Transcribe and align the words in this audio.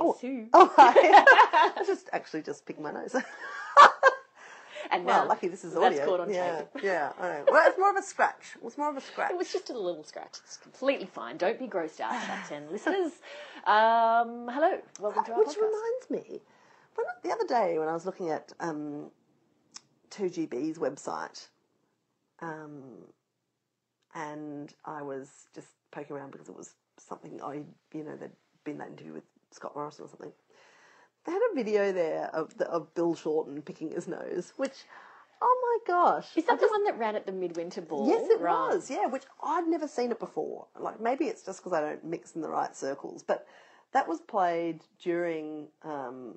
Guess 0.00 0.20
who? 0.20 0.46
Oh, 0.52 0.72
hi. 0.76 0.92
I 1.76 1.82
just 1.86 2.08
actually 2.12 2.42
just 2.42 2.64
picked 2.66 2.80
my 2.80 2.92
nose. 2.92 3.14
and 4.90 5.04
well, 5.04 5.22
now 5.24 5.28
lucky 5.28 5.48
this 5.48 5.64
is 5.64 5.74
that's 5.74 5.84
audio. 5.84 6.04
caught 6.04 6.20
on 6.20 6.32
yeah, 6.32 6.58
tape. 6.58 6.82
yeah. 6.82 7.12
I 7.18 7.28
know. 7.28 7.44
Well, 7.50 7.68
it's 7.68 7.78
more 7.78 7.90
of 7.90 7.96
a 7.96 8.02
scratch. 8.02 8.54
It 8.56 8.62
was 8.62 8.78
more 8.78 8.90
of 8.90 8.96
a 8.96 9.00
scratch. 9.00 9.30
It 9.30 9.36
was 9.36 9.52
just 9.52 9.70
a 9.70 9.78
little 9.78 10.04
scratch. 10.04 10.38
It's 10.44 10.56
completely 10.56 11.06
fine. 11.06 11.36
Don't 11.36 11.58
be 11.58 11.66
grossed 11.66 12.00
out, 12.00 12.14
10 12.48 12.70
listeners. 12.70 13.12
Um, 13.66 14.48
hello. 14.50 14.78
Welcome 15.00 15.24
to 15.24 15.32
our 15.32 15.38
Which 15.38 15.48
podcast. 15.48 15.56
reminds 15.56 16.10
me, 16.28 16.40
when, 16.94 17.06
the 17.22 17.30
other 17.30 17.46
day 17.46 17.78
when 17.78 17.88
I 17.88 17.92
was 17.92 18.06
looking 18.06 18.30
at 18.30 18.52
um, 18.60 19.10
2GB's 20.10 20.78
website, 20.78 21.48
um, 22.40 22.82
and 24.14 24.72
I 24.84 25.02
was 25.02 25.28
just 25.54 25.68
poking 25.90 26.16
around 26.16 26.32
because 26.32 26.48
it 26.48 26.56
was 26.56 26.74
something 26.98 27.40
I, 27.42 27.62
you 27.92 28.04
know, 28.04 28.16
they'd 28.16 28.30
been 28.64 28.78
that 28.78 28.88
interview 28.88 29.12
with 29.12 29.24
Scott 29.50 29.74
Morrison 29.74 30.04
or 30.04 30.08
something. 30.08 30.32
They 31.24 31.32
had 31.32 31.42
a 31.52 31.54
video 31.54 31.92
there 31.92 32.30
of 32.32 32.56
the, 32.58 32.66
of 32.68 32.94
Bill 32.94 33.14
Shorten 33.14 33.60
picking 33.62 33.90
his 33.90 34.08
nose, 34.08 34.52
which, 34.56 34.72
oh 35.42 35.80
my 35.86 35.92
gosh, 35.92 36.28
Is 36.36 36.44
that 36.44 36.60
the 36.60 36.68
one 36.68 36.84
that 36.84 36.98
ran 36.98 37.16
at 37.16 37.26
the 37.26 37.32
Midwinter 37.32 37.82
Ball? 37.82 38.08
Yes, 38.08 38.30
it 38.30 38.40
Right. 38.40 38.68
was. 38.70 38.90
Yeah, 38.90 39.06
which 39.06 39.24
I'd 39.42 39.66
never 39.66 39.86
seen 39.88 40.10
it 40.10 40.18
before. 40.18 40.66
Like 40.78 41.00
maybe 41.00 41.26
it's 41.26 41.42
just 41.42 41.60
because 41.60 41.72
I 41.72 41.80
don't 41.80 42.04
mix 42.04 42.34
in 42.34 42.40
the 42.40 42.48
right 42.48 42.74
circles, 42.74 43.22
but 43.22 43.46
that 43.92 44.08
was 44.08 44.20
played 44.20 44.84
during 45.02 45.68
um, 45.82 46.36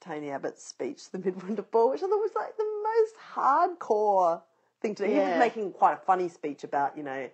Tony 0.00 0.30
Abbott's 0.30 0.64
speech, 0.64 1.10
the 1.10 1.18
Midwinter 1.24 1.62
Ball, 1.62 1.90
which 1.90 2.02
I 2.02 2.06
thought 2.08 2.10
was 2.20 2.34
like 2.34 2.56
the 2.56 2.64
most 2.82 3.14
hardcore 3.34 4.40
thing 4.80 4.94
to 4.96 5.04
do. 5.06 5.10
He 5.10 5.18
was 5.18 5.38
making 5.38 5.72
quite 5.72 5.94
a 5.94 5.98
funny 5.98 6.28
speech 6.28 6.64
about, 6.64 6.96
you 6.96 7.02
know, 7.02 7.28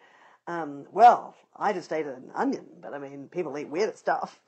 um, 0.48 0.86
well, 0.92 1.34
I 1.56 1.72
just 1.72 1.92
ate 1.92 2.06
an 2.06 2.30
onion, 2.34 2.66
but 2.80 2.94
I 2.94 2.98
mean, 2.98 3.28
people 3.28 3.56
eat 3.58 3.68
weird 3.68 3.96
stuff. 3.96 4.40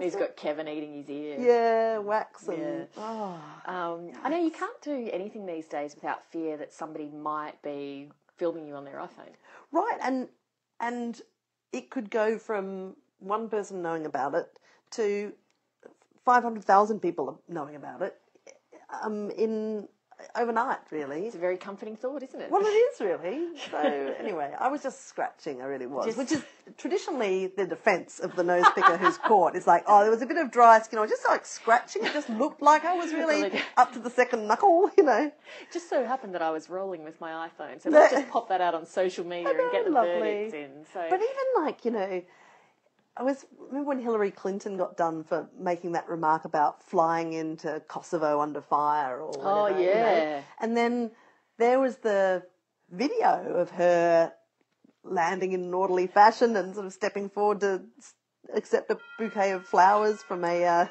He's 0.00 0.16
got 0.16 0.36
Kevin 0.36 0.68
eating 0.68 0.94
his 0.94 1.08
ear. 1.10 1.36
Yeah, 1.38 1.98
wax 1.98 2.48
and 2.48 2.88
Yeah. 2.96 3.02
oh, 3.04 3.40
Um, 3.66 4.12
I 4.22 4.28
know 4.28 4.38
you 4.42 4.50
can't 4.50 4.80
do 4.82 5.08
anything 5.12 5.46
these 5.46 5.66
days 5.66 5.94
without 5.94 6.24
fear 6.24 6.56
that 6.56 6.72
somebody 6.72 7.08
might 7.08 7.60
be 7.62 8.10
filming 8.36 8.66
you 8.66 8.74
on 8.74 8.84
their 8.84 8.96
iPhone. 8.96 9.34
Right, 9.70 9.98
and 10.02 10.28
and 10.80 11.20
it 11.72 11.90
could 11.90 12.10
go 12.10 12.38
from 12.38 12.96
one 13.20 13.48
person 13.48 13.82
knowing 13.82 14.04
about 14.06 14.34
it 14.34 14.58
to 14.92 15.32
five 16.24 16.42
hundred 16.42 16.64
thousand 16.64 17.00
people 17.00 17.40
knowing 17.48 17.76
about 17.76 18.02
it 18.02 18.20
um, 19.02 19.30
in 19.30 19.88
overnight. 20.36 20.78
Really, 20.90 21.26
It's 21.26 21.34
a 21.36 21.38
very 21.38 21.56
comforting 21.56 21.96
thought, 21.96 22.22
isn't 22.22 22.40
it? 22.40 22.50
well, 22.50 22.62
it 22.62 22.66
is 22.70 23.00
really. 23.00 23.48
So 23.70 23.78
anyway, 24.18 24.52
I 24.58 24.68
was 24.68 24.82
just 24.82 25.08
scratching. 25.08 25.62
I 25.62 25.64
really 25.66 25.86
was, 25.86 26.06
Just- 26.06 26.18
which 26.18 26.32
is 26.32 26.42
traditionally 26.78 27.46
the 27.46 27.66
defence 27.66 28.18
of 28.20 28.34
the 28.36 28.42
nose 28.44 28.64
picker 28.74 28.96
who's 28.96 29.18
caught. 29.18 29.56
Is 29.56 29.66
like, 29.66 29.84
oh, 29.86 30.02
there 30.02 30.10
was 30.10 30.22
a 30.22 30.26
bit 30.26 30.36
of 30.36 30.50
dry 30.50 30.80
skin. 30.82 30.98
I 30.98 31.02
was 31.02 31.10
just 31.10 31.26
like 31.28 31.46
scratching. 31.46 32.04
It 32.04 32.12
just 32.12 32.28
looked 32.28 32.60
like 32.62 32.84
I 32.84 32.94
was 32.96 33.12
really 33.22 33.52
up 33.76 33.92
to 33.94 33.98
the 33.98 34.10
second 34.10 34.46
knuckle. 34.46 34.90
You 34.96 35.04
know. 35.04 35.32
just 35.72 35.88
so 35.88 36.04
happened 36.04 36.34
that 36.34 36.42
I 36.42 36.50
was 36.50 36.68
rolling 36.70 37.04
with 37.04 37.20
my 37.20 37.48
iPhone, 37.48 37.80
so 37.82 37.90
let's 37.90 38.12
just 38.12 38.28
pop 38.28 38.48
that 38.48 38.60
out 38.60 38.74
on 38.74 38.84
social 38.86 39.24
media 39.24 39.48
and 39.58 39.72
get 39.72 39.84
the 39.84 39.90
Lovely. 39.90 40.20
verdicts 40.20 40.54
in. 40.54 40.70
So 40.92 41.06
But 41.08 41.20
even 41.20 41.64
like, 41.64 41.84
you 41.84 41.90
know, 41.92 42.22
I 43.16 43.22
was 43.22 43.44
remember 43.58 43.88
when 43.88 43.98
Hillary 44.00 44.30
Clinton 44.30 44.76
got 44.76 44.96
done 44.96 45.24
for 45.24 45.48
making 45.58 45.92
that 45.92 46.08
remark 46.08 46.44
about 46.44 46.82
flying 46.82 47.34
into 47.34 47.82
Kosovo 47.86 48.40
under 48.40 48.60
fire 48.62 49.20
or 49.20 49.28
whatever, 49.28 49.78
Oh, 49.78 49.80
you 49.80 49.86
know. 49.86 50.14
yeah. 50.14 50.42
And 50.60 50.76
then 50.76 51.10
there 51.58 51.78
was 51.78 51.96
the 51.98 52.42
video 52.90 53.54
of 53.54 53.70
her 53.72 54.32
landing 55.04 55.52
in 55.52 55.62
an 55.62 55.74
orderly 55.74 56.06
fashion 56.06 56.56
and 56.56 56.74
sort 56.74 56.86
of 56.86 56.92
stepping 56.92 57.28
forward 57.28 57.60
to 57.60 57.82
accept 58.54 58.90
a 58.90 58.98
bouquet 59.18 59.50
of 59.52 59.66
flowers 59.66 60.22
from 60.22 60.44
a 60.44 60.64
uh, 60.64 60.86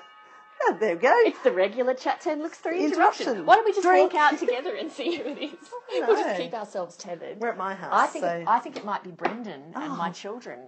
yeah, 0.70 0.78
there 0.80 0.95
we 0.95 1.02
go. 1.02 1.14
It's 1.26 1.40
the 1.44 1.52
regular 1.52 1.94
Chat 1.94 2.22
10 2.22 2.42
Looks 2.42 2.58
3 2.59 2.84
interruption. 2.86 3.23
Interruption. 3.28 3.45
Why 3.45 3.56
don't 3.56 3.66
we 3.66 3.72
just 3.72 3.84
Drink. 3.84 4.14
walk 4.14 4.33
out 4.33 4.39
together 4.39 4.76
and 4.76 4.92
see 4.92 5.16
who 5.16 5.23
it 5.30 5.38
is? 5.38 5.52
We'll 5.94 6.16
just 6.16 6.39
keep 6.39 6.54
ourselves 6.54 6.95
tethered. 6.95 7.39
We're 7.42 7.49
at 7.49 7.58
my 7.58 7.76
house. 7.76 7.89
I 7.92 8.08
think 8.08 8.23
so. 8.23 8.30
it, 8.32 8.48
I 8.48 8.60
think 8.60 8.77
it 8.77 8.86
might 8.86 9.04
be 9.04 9.11
Brendan 9.11 9.61
and 9.76 9.98
my 9.98 10.10
Oh. 10.10 10.14
children 10.14 10.60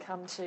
come 0.00 0.26
to 0.26 0.42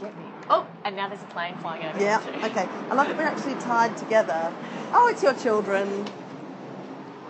get 0.00 0.16
me. 0.18 0.24
Oh, 0.50 0.66
and 0.84 0.96
now 0.96 1.08
there's 1.08 1.22
a 1.22 1.26
plane 1.26 1.56
flying 1.58 1.84
over. 1.86 1.98
Yeah, 2.02 2.18
okay. 2.44 2.68
I 2.90 2.94
like 2.94 3.08
that 3.08 3.16
we're 3.16 3.22
actually 3.22 3.54
tied 3.54 3.96
together. 3.96 4.52
Oh, 4.92 5.06
it's 5.08 5.22
your 5.22 5.34
children. 5.34 6.04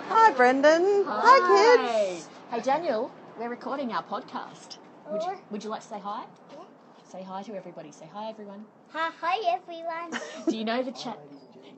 Hi, 0.09 0.33
Brendan. 0.33 1.05
Hi, 1.07 2.17
kids. 2.17 2.27
Hey, 2.51 2.61
Daniel, 2.61 3.13
we're 3.39 3.51
recording 3.51 3.93
our 3.93 4.03
podcast. 4.03 4.79
Would 5.11 5.23
you, 5.23 5.29
oh. 5.33 5.39
would 5.51 5.63
you 5.63 5.71
like 5.71 5.83
to 5.83 5.87
say 5.89 5.99
hi? 6.01 6.25
Say 7.11 7.23
hi 7.25 7.43
to 7.43 7.57
everybody. 7.57 7.91
Say 7.91 8.09
hi, 8.13 8.29
everyone. 8.29 8.65
Hi, 8.93 9.11
hi 9.21 9.55
everyone. 9.55 10.21
Do 10.49 10.57
you 10.57 10.65
know 10.65 10.81
the 10.81 10.93
chat? 10.93 11.19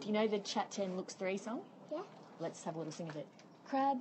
Do 0.01 0.07
you 0.07 0.13
know 0.13 0.27
the 0.29 0.41
Chat 0.41 0.71
Ten 0.71 0.95
Looks 0.95 1.15
Three 1.15 1.39
song? 1.39 1.61
Yeah. 1.91 2.01
Let's 2.39 2.63
have 2.65 2.75
a 2.75 2.79
little 2.79 2.93
sing 2.93 3.09
of 3.09 3.17
it. 3.17 3.27
Crabb 3.65 3.99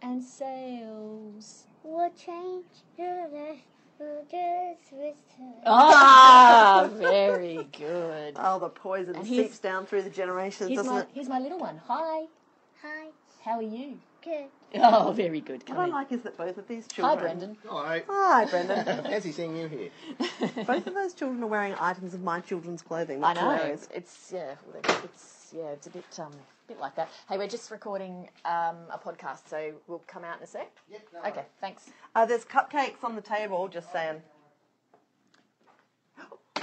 and 0.00 0.22
Sales. 0.22 1.66
We'll 1.82 2.10
change 2.10 2.64
your 2.96 3.28
life. 3.28 3.58
Just 4.30 4.92
return. 4.92 5.52
Ah, 5.66 6.88
very 6.94 7.68
good. 7.76 8.34
Oh, 8.36 8.58
the 8.58 8.70
poison 8.70 9.16
And 9.16 9.26
seeps 9.26 9.58
down 9.58 9.84
through 9.84 10.02
the 10.02 10.10
generations, 10.10 10.70
Here's 10.70 10.78
doesn't 10.78 10.92
my 10.92 11.00
it? 11.00 11.08
here's 11.12 11.28
my 11.28 11.38
little 11.38 11.58
one. 11.58 11.82
Hi. 11.86 12.24
Hi. 12.82 13.08
How 13.44 13.58
are 13.58 13.62
you? 13.62 13.98
Good. 14.22 14.46
Oh, 14.76 15.12
very 15.12 15.40
good. 15.40 15.62
What 15.62 15.66
Come 15.66 15.78
I 15.78 15.84
in. 15.84 15.90
like 15.90 16.12
is 16.12 16.22
that 16.22 16.36
both 16.36 16.56
of 16.56 16.68
these 16.68 16.86
children. 16.86 17.18
Hi, 17.18 17.30
children. 17.30 17.56
Brendan. 17.62 17.70
Hi. 17.70 18.02
Hi, 18.08 18.44
Brendan. 18.46 18.84
Fancy 19.04 19.32
seeing 19.32 19.56
you 19.56 19.66
here. 19.68 19.90
both 20.66 20.86
of 20.86 20.94
those 20.94 21.12
children 21.12 21.42
are 21.42 21.48
wearing 21.48 21.74
items 21.78 22.14
of 22.14 22.22
my 22.22 22.40
children's 22.40 22.82
clothing. 22.82 23.22
I 23.22 23.34
That's 23.34 23.44
know. 23.44 23.50
hilarious. 23.52 23.88
It's 23.92 24.32
yeah. 24.32 24.54
It's 25.04 25.52
yeah. 25.56 25.70
It's 25.70 25.86
a 25.88 25.90
bit 25.90 26.04
um 26.18 26.32
bit 26.68 26.78
like 26.78 26.94
that. 26.94 27.10
Hey, 27.28 27.36
we're 27.36 27.48
just 27.48 27.70
recording 27.70 28.28
um 28.44 28.76
a 28.90 28.98
podcast, 29.02 29.48
so 29.48 29.72
we'll 29.88 30.02
come 30.06 30.24
out 30.24 30.38
in 30.38 30.44
a 30.44 30.46
sec. 30.46 30.70
Yep, 30.90 31.00
no 31.14 31.28
Okay. 31.28 31.44
Thanks. 31.60 31.90
Uh, 32.14 32.24
there's 32.24 32.44
cupcakes 32.44 33.02
on 33.02 33.16
the 33.16 33.22
table, 33.22 33.68
just 33.68 33.90
saying. 33.92 34.22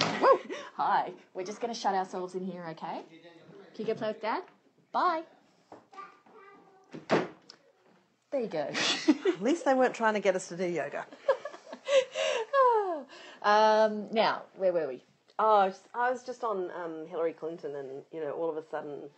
Hi. 0.76 1.12
We're 1.34 1.44
just 1.44 1.60
going 1.60 1.72
to 1.72 1.78
shut 1.78 1.94
ourselves 1.94 2.34
in 2.34 2.44
here, 2.46 2.64
okay? 2.70 3.02
Can 3.74 3.86
you 3.86 3.86
go 3.86 3.94
play 3.94 4.08
with 4.08 4.22
Dad? 4.22 4.42
Bye. 4.92 5.22
There 8.30 8.40
you 8.40 8.46
go. 8.46 8.68
At 9.08 9.42
least 9.42 9.64
they 9.64 9.74
weren't 9.74 9.94
trying 9.94 10.14
to 10.14 10.20
get 10.20 10.36
us 10.36 10.48
to 10.48 10.56
do 10.56 10.64
yoga. 10.64 11.04
um, 13.42 14.08
now, 14.12 14.42
where 14.56 14.72
were 14.72 14.88
we? 14.88 15.02
Oh, 15.38 15.56
I 15.56 15.66
was- 15.66 15.88
I 15.94 16.10
was 16.10 16.22
just 16.22 16.44
on 16.44 16.70
um, 16.72 17.06
Hillary 17.08 17.32
Clinton, 17.32 17.74
and 17.74 18.02
you 18.12 18.20
know, 18.20 18.32
all 18.32 18.50
of 18.50 18.56
a 18.56 18.62
sudden, 18.62 19.10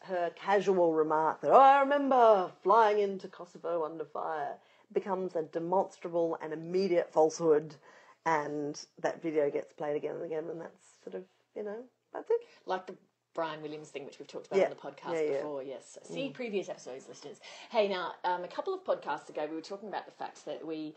her 0.00 0.30
casual 0.34 0.94
remark 0.94 1.40
that 1.42 1.50
"Oh, 1.52 1.60
I 1.60 1.80
remember 1.80 2.50
flying 2.62 2.98
into 2.98 3.28
Kosovo 3.28 3.84
under 3.84 4.04
fire" 4.04 4.54
becomes 4.92 5.36
a 5.36 5.42
demonstrable 5.42 6.38
and 6.42 6.52
immediate 6.52 7.12
falsehood, 7.12 7.76
and 8.24 8.84
that 9.00 9.22
video 9.22 9.50
gets 9.50 9.72
played 9.74 9.96
again 9.96 10.16
and 10.16 10.24
again, 10.24 10.44
and 10.50 10.60
that's 10.60 10.84
sort 11.04 11.14
of 11.14 11.24
you 11.54 11.62
know 11.62 11.84
that's 12.12 12.30
it. 12.30 12.40
Like 12.66 12.86
the 12.86 12.96
Brian 13.34 13.62
Williams 13.62 13.88
thing, 13.90 14.04
which 14.04 14.18
we've 14.18 14.28
talked 14.28 14.46
about 14.48 14.58
Yeah. 14.58 14.64
on 14.64 14.70
the 14.70 14.76
podcast 14.76 15.14
Yeah, 15.14 15.20
yeah. 15.20 15.36
before. 15.38 15.62
Yes. 15.62 15.98
See 16.04 16.30
previous 16.30 16.68
episodes, 16.68 17.08
listeners. 17.08 17.40
Hey, 17.70 17.88
now, 17.88 18.14
um, 18.24 18.44
a 18.44 18.48
couple 18.48 18.74
of 18.74 18.84
podcasts 18.84 19.28
ago, 19.28 19.46
we 19.48 19.54
were 19.54 19.60
talking 19.62 19.88
about 19.88 20.06
the 20.06 20.12
fact 20.12 20.44
that 20.46 20.66
we 20.66 20.94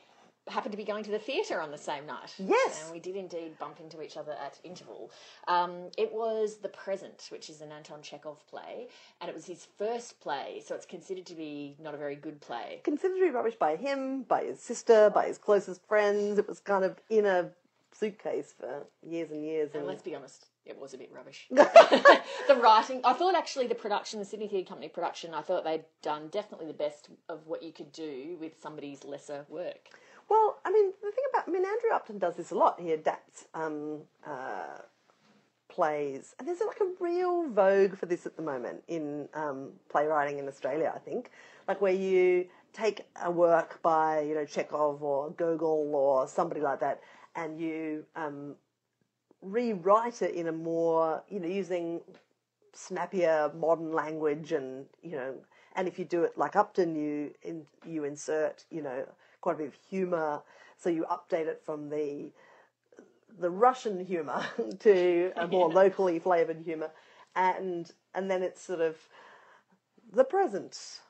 happened 0.48 0.72
to 0.72 0.78
be 0.78 0.84
going 0.84 1.04
to 1.04 1.12
the 1.12 1.20
theatre 1.20 1.62
on 1.62 1.70
the 1.70 1.78
same 1.78 2.08
night. 2.08 2.34
Yes. 2.40 2.82
And 2.86 2.92
we 2.92 3.00
did 3.00 3.16
indeed 3.16 3.60
bump 3.60 3.80
into 3.80 4.02
each 4.02 4.18
other 4.18 4.32
at 4.32 4.60
interval. 4.64 5.12
Um, 5.48 5.90
it 6.00 6.12
was 6.12 6.58
The 6.58 6.70
Present, 6.70 7.28
which 7.30 7.48
is 7.48 7.62
an 7.62 7.72
Anton 7.72 8.02
Chekhov 8.02 8.44
play, 8.48 8.88
and 9.22 9.30
it 9.30 9.36
was 9.36 9.46
his 9.46 9.68
first 9.78 10.20
play, 10.20 10.64
so 10.66 10.74
it's 10.74 10.88
considered 10.88 11.28
to 11.28 11.36
be 11.36 11.76
not 11.80 11.94
a 11.94 11.98
very 11.98 12.16
good 12.16 12.42
play. 12.42 12.82
Considered 12.84 13.18
to 13.18 13.22
be 13.22 13.30
rubbish 13.30 13.56
by 13.56 13.76
him, 13.76 14.24
by 14.24 14.46
his 14.46 14.60
sister, 14.60 15.12
by 15.12 15.28
his 15.28 15.38
closest 15.38 15.86
friends. 15.86 16.40
It 16.40 16.48
was 16.48 16.60
kind 16.60 16.84
of 16.86 17.00
in 17.12 17.28
a 17.28 17.52
suitcase 17.92 18.52
for 18.58 18.88
years 19.08 19.30
and 19.30 19.46
years. 19.46 19.70
And 19.74 19.82
And 19.82 19.88
let's 19.88 20.02
be 20.02 20.16
honest, 20.16 20.48
it 20.66 20.78
was 20.78 20.94
a 20.94 20.98
bit 20.98 21.12
rubbish. 21.14 21.48
the 21.52 22.56
writing, 22.56 23.02
I 23.04 23.14
thought 23.14 23.36
actually 23.36 23.68
the 23.68 23.76
production, 23.76 24.20
the 24.20 24.26
Sydney 24.26 24.48
Theatre 24.48 24.70
Company 24.70 24.90
production, 24.90 25.34
I 25.34 25.42
thought 25.42 25.64
they'd 25.64 25.86
done 26.02 26.28
definitely 26.30 26.68
the 26.68 26.74
best 26.74 27.10
of 27.30 27.48
what 27.48 27.64
you 27.64 27.72
could 27.72 27.92
do 27.92 28.38
with 28.40 28.54
somebody's 28.62 29.04
lesser 29.04 29.46
work. 29.50 29.90
Well, 30.30 30.60
I 30.64 30.72
mean, 30.72 30.94
the 31.04 31.12
thing 31.12 31.26
about, 31.34 31.48
I 31.48 31.52
mean, 31.52 31.66
Andrew 31.66 31.90
Upton 31.94 32.18
does 32.18 32.36
this 32.36 32.52
a 32.52 32.56
lot. 32.56 32.80
He 32.80 32.92
adapts 32.92 33.46
um, 33.54 34.00
uh, 34.26 34.78
plays, 35.68 36.36
and 36.40 36.48
there's 36.48 36.62
like 36.66 36.80
a 36.80 37.04
real 37.04 37.50
vogue 37.50 37.98
for 37.98 38.06
this 38.06 38.26
at 38.26 38.38
the 38.38 38.42
moment 38.42 38.84
in 38.88 39.28
um, 39.34 39.72
playwriting 39.90 40.40
in 40.40 40.48
Australia. 40.48 40.92
I 40.96 41.00
think, 41.00 41.32
like 41.68 41.82
where 41.82 41.92
you 41.92 42.46
take 42.72 43.02
a 43.22 43.30
work 43.30 43.82
by 43.82 44.22
you 44.22 44.36
know 44.36 44.46
Chekhov 44.46 45.04
or 45.04 45.32
Gogol 45.32 45.92
or 45.94 46.28
somebody 46.28 46.62
like 46.62 46.80
that, 46.80 47.02
and 47.36 47.60
you 47.60 48.06
um, 48.16 48.56
rewrite 49.42 50.22
it 50.22 50.36
in 50.36 50.48
a 50.48 50.52
more 50.52 51.24
you 51.30 51.40
know 51.40 51.48
using 51.48 52.02
snappier 52.74 53.52
modern 53.58 53.92
language 53.92 54.52
and 54.52 54.86
you 55.02 55.12
know 55.12 55.34
and 55.76 55.88
if 55.88 55.98
you 55.98 56.06
do 56.06 56.24
it 56.24 56.38
like 56.38 56.56
Upton 56.56 56.96
you 56.96 57.34
in, 57.44 57.66
you 57.86 58.04
insert 58.04 58.66
you 58.70 58.82
know 58.82 59.06
quite 59.42 59.56
a 59.56 59.60
bit 59.60 59.68
of 59.68 59.78
humor. 59.90 60.42
So 60.78 60.90
you 60.90 61.06
update 61.12 61.48
it 61.48 61.62
from 61.66 61.90
the 61.90 62.32
the 63.40 63.50
Russian 63.50 64.06
humour 64.06 64.46
to 64.80 65.32
a 65.36 65.48
more 65.48 65.70
locally 65.74 66.20
flavoured 66.20 66.62
humour, 66.66 66.92
and 67.36 67.92
and 68.14 68.30
then 68.30 68.44
it's 68.44 68.62
sort 68.62 68.82
of 68.82 68.98
the 70.12 70.24
present 70.24 71.02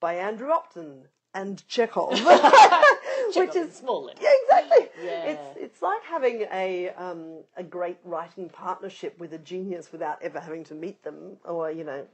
by 0.00 0.14
Andrew 0.14 0.50
Upton 0.50 1.08
and 1.34 1.66
Chekhov, 1.68 2.12
which 3.34 3.56
is 3.56 3.74
small 3.74 4.10
yeah, 4.20 4.28
exactly. 4.42 4.88
Yeah. 5.04 5.24
It's 5.24 5.56
it's 5.56 5.82
like 5.82 6.02
having 6.04 6.46
a 6.52 6.90
um, 6.90 7.38
a 7.56 7.62
great 7.62 7.98
writing 8.04 8.48
partnership 8.48 9.18
with 9.18 9.32
a 9.32 9.38
genius 9.38 9.92
without 9.92 10.22
ever 10.22 10.40
having 10.40 10.64
to 10.64 10.74
meet 10.74 11.02
them, 11.02 11.36
or 11.44 11.70
you 11.70 11.84
know. 11.84 12.06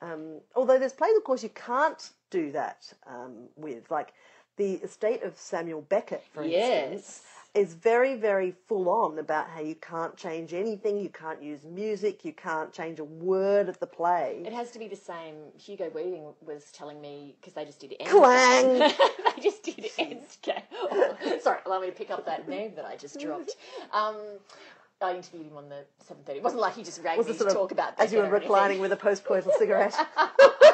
Um, 0.00 0.40
although 0.56 0.80
there's 0.80 0.92
plays, 0.92 1.16
of 1.16 1.22
course, 1.22 1.44
you 1.44 1.48
can't 1.50 2.10
do 2.30 2.50
that 2.52 2.92
um, 3.06 3.48
with, 3.54 3.88
like 3.88 4.12
the 4.56 4.74
estate 4.74 5.22
of 5.22 5.36
Samuel 5.36 5.82
Beckett, 5.82 6.24
for 6.32 6.42
instance, 6.42 6.52
Yes. 6.52 7.22
Is 7.54 7.74
very, 7.74 8.16
very 8.16 8.54
full 8.66 8.88
on 8.88 9.18
about 9.18 9.50
how 9.50 9.60
you 9.60 9.74
can't 9.74 10.16
change 10.16 10.54
anything, 10.54 10.98
you 10.98 11.10
can't 11.10 11.42
use 11.42 11.64
music, 11.64 12.24
you 12.24 12.32
can't 12.32 12.72
change 12.72 12.98
a 12.98 13.04
word 13.04 13.68
of 13.68 13.78
the 13.78 13.86
play. 13.86 14.42
It 14.46 14.54
has 14.54 14.70
to 14.70 14.78
be 14.78 14.88
the 14.88 14.96
same. 14.96 15.34
Hugo 15.58 15.90
Weaving 15.94 16.32
was 16.40 16.64
telling 16.72 17.00
me 17.00 17.36
because 17.40 17.52
they 17.52 17.64
just 17.66 17.80
did 17.80 17.94
end. 18.00 18.08
Clang! 18.08 18.78
they 19.36 19.42
just 19.42 19.62
did 19.62 19.86
end. 19.98 20.22
Oh, 20.80 21.38
sorry, 21.42 21.58
allow 21.66 21.80
me 21.80 21.88
to 21.88 21.92
pick 21.92 22.10
up 22.10 22.24
that 22.24 22.48
name 22.48 22.72
that 22.76 22.86
I 22.86 22.96
just 22.96 23.20
dropped. 23.20 23.56
Um, 23.92 24.16
I 25.02 25.14
interviewed 25.16 25.46
him 25.46 25.56
on 25.56 25.68
the 25.68 25.84
seven 25.98 26.22
thirty. 26.24 26.38
It 26.38 26.44
wasn't 26.44 26.62
like 26.62 26.74
he 26.74 26.82
just 26.82 27.02
rang 27.02 27.18
Was 27.18 27.26
me 27.26 27.36
to 27.36 27.46
of 27.46 27.52
talk 27.52 27.72
about 27.72 27.98
as 27.98 28.12
you 28.12 28.18
were 28.18 28.24
or 28.24 28.26
anything. 28.28 28.42
reclining 28.42 28.80
with 28.80 28.92
a 28.92 28.96
post-coital 28.96 29.52
cigarette? 29.58 29.94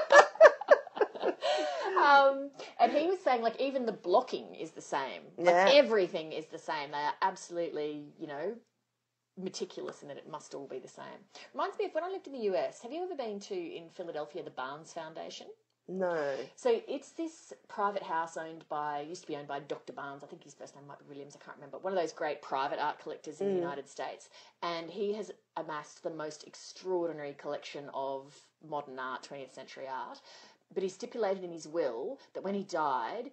Um, 2.08 2.50
and 2.81 2.93
he 2.93 3.06
was 3.06 3.20
saying 3.20 3.43
like 3.43 3.60
even 3.60 3.87
the 3.87 3.93
blocking 3.93 4.55
is 4.55 4.70
the 4.72 4.81
same. 4.81 5.22
Like 5.37 5.55
Yeah. 5.55 5.70
everything 5.72 6.32
is 6.32 6.46
the 6.46 6.58
same. 6.58 6.90
They 6.90 6.99
are 6.99 7.14
absolutely, 7.22 8.12
you 8.19 8.26
know, 8.26 8.55
meticulous 9.37 10.02
in 10.02 10.08
that 10.08 10.16
it 10.16 10.28
must 10.28 10.55
all 10.55 10.66
be 10.66 10.78
the 10.78 10.88
same. 10.88 11.05
Reminds 11.55 11.78
me 11.78 11.87
of 11.87 11.94
when 11.94 12.05
I 12.05 12.08
lived 12.08 12.26
in 12.26 12.32
the 12.32 12.50
US. 12.50 12.81
Have 12.82 12.93
you 12.93 13.02
ever 13.05 13.14
been 13.14 13.38
to 13.40 13.55
in 13.55 13.88
Philadelphia 13.90 14.43
the 14.43 14.50
Barnes 14.50 14.93
Foundation? 14.93 15.46
no. 15.88 16.37
So 16.56 16.81
it's 16.87 17.12
this 17.12 17.52
private 17.69 18.02
house 18.02 18.37
owned 18.37 18.64
by, 18.69 19.00
used 19.00 19.22
to 19.22 19.28
be 19.28 19.37
owned 19.37 19.49
by 19.49 19.60
Dr. 19.60 19.93
Barnes. 19.93 20.22
I 20.22 20.26
think 20.26 20.44
his 20.44 20.55
first 20.55 20.75
name 20.75 20.87
might 20.87 20.99
be 20.99 21.05
Williams. 21.08 21.37
I 21.40 21.44
can't 21.44 21.56
remember. 21.56 21.78
One 21.78 21.93
of 21.93 21.99
those 21.99 22.12
great 22.12 22.43
private 22.43 22.78
art 22.78 22.99
collectors 22.99 23.40
in 23.40 23.49
the 23.49 23.55
United 23.55 23.88
States, 23.88 24.28
and 24.62 24.90
he 24.90 25.14
has 25.14 25.31
amassed 25.56 26.02
the 26.02 26.10
most 26.10 26.44
extraordinary 26.46 27.34
collection 27.34 27.88
of 27.94 28.34
modern 28.69 28.99
art, 28.99 29.26
20th 29.31 29.55
century 29.55 29.87
art. 29.88 30.20
But 30.73 30.82
he 30.82 30.88
stipulated 30.88 31.44
in 31.44 31.53
his 31.53 31.67
will 31.67 32.19
that 32.35 32.44
when 32.44 32.55
he 32.55 32.62
died, 32.62 33.31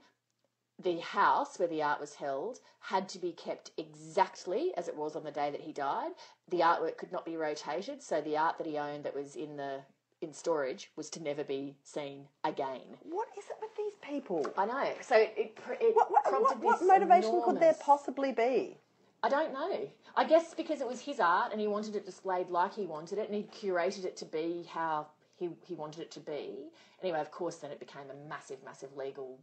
the 0.82 1.00
house 1.00 1.58
where 1.58 1.68
the 1.68 1.84
art 1.84 2.00
was 2.00 2.16
held 2.16 2.60
had 2.80 3.08
to 3.10 3.20
be 3.20 3.32
kept 3.32 3.72
exactly 3.78 4.74
as 4.76 4.88
it 4.88 4.96
was 4.96 5.16
on 5.16 5.24
the 5.24 5.32
day 5.32 5.50
that 5.52 5.62
he 5.62 5.72
died. 5.72 6.12
The 6.50 6.60
artwork 6.60 6.98
could 6.98 7.12
not 7.12 7.26
be 7.26 7.38
rotated, 7.38 8.04
so 8.04 8.22
the 8.22 8.38
art 8.38 8.58
that 8.58 8.68
he 8.68 8.78
owned 8.78 9.06
that 9.06 9.16
was 9.16 9.36
in 9.36 9.58
the 9.58 9.82
in 10.22 10.34
storage 10.34 10.92
was 10.96 11.10
to 11.12 11.22
never 11.22 11.44
be 11.44 11.76
seen 11.84 12.26
again. 12.44 12.82
What 13.04 13.28
is 13.38 13.46
it 13.46 13.58
with 13.62 13.76
these 13.76 13.94
people? 14.02 14.46
I 14.58 14.66
know. 14.66 14.94
So 15.02 15.16
it 15.16 15.34
it, 15.38 15.58
it 15.82 15.96
What, 15.96 16.12
what, 16.12 16.42
what, 16.42 16.60
what 16.60 16.84
motivation 16.84 17.42
could 17.44 17.60
there 17.60 17.76
possibly 17.80 18.32
be? 18.32 18.78
I 19.24 19.30
don't 19.30 19.54
know. 19.54 19.90
I 20.16 20.24
guess 20.26 20.54
because 20.54 20.82
it 20.82 20.88
was 20.88 21.02
his 21.02 21.20
art 21.20 21.52
and 21.52 21.60
he 21.60 21.68
wanted 21.68 21.96
it 21.96 22.06
displayed 22.06 22.50
like 22.50 22.76
he 22.76 22.86
wanted 22.86 23.18
it 23.18 23.30
and 23.30 23.36
he 23.36 23.44
curated 23.44 24.06
it 24.06 24.16
to 24.18 24.26
be 24.26 24.68
how 24.70 25.08
he, 25.36 25.50
he 25.62 25.74
wanted 25.74 26.02
it 26.02 26.12
to 26.12 26.20
be. 26.20 26.70
Anyway, 27.02 27.20
of 27.20 27.32
course, 27.32 27.56
then 27.58 27.72
it 27.72 27.80
became 27.80 28.10
a 28.10 28.30
massive, 28.30 28.64
massive 28.64 28.96
legal 28.96 29.40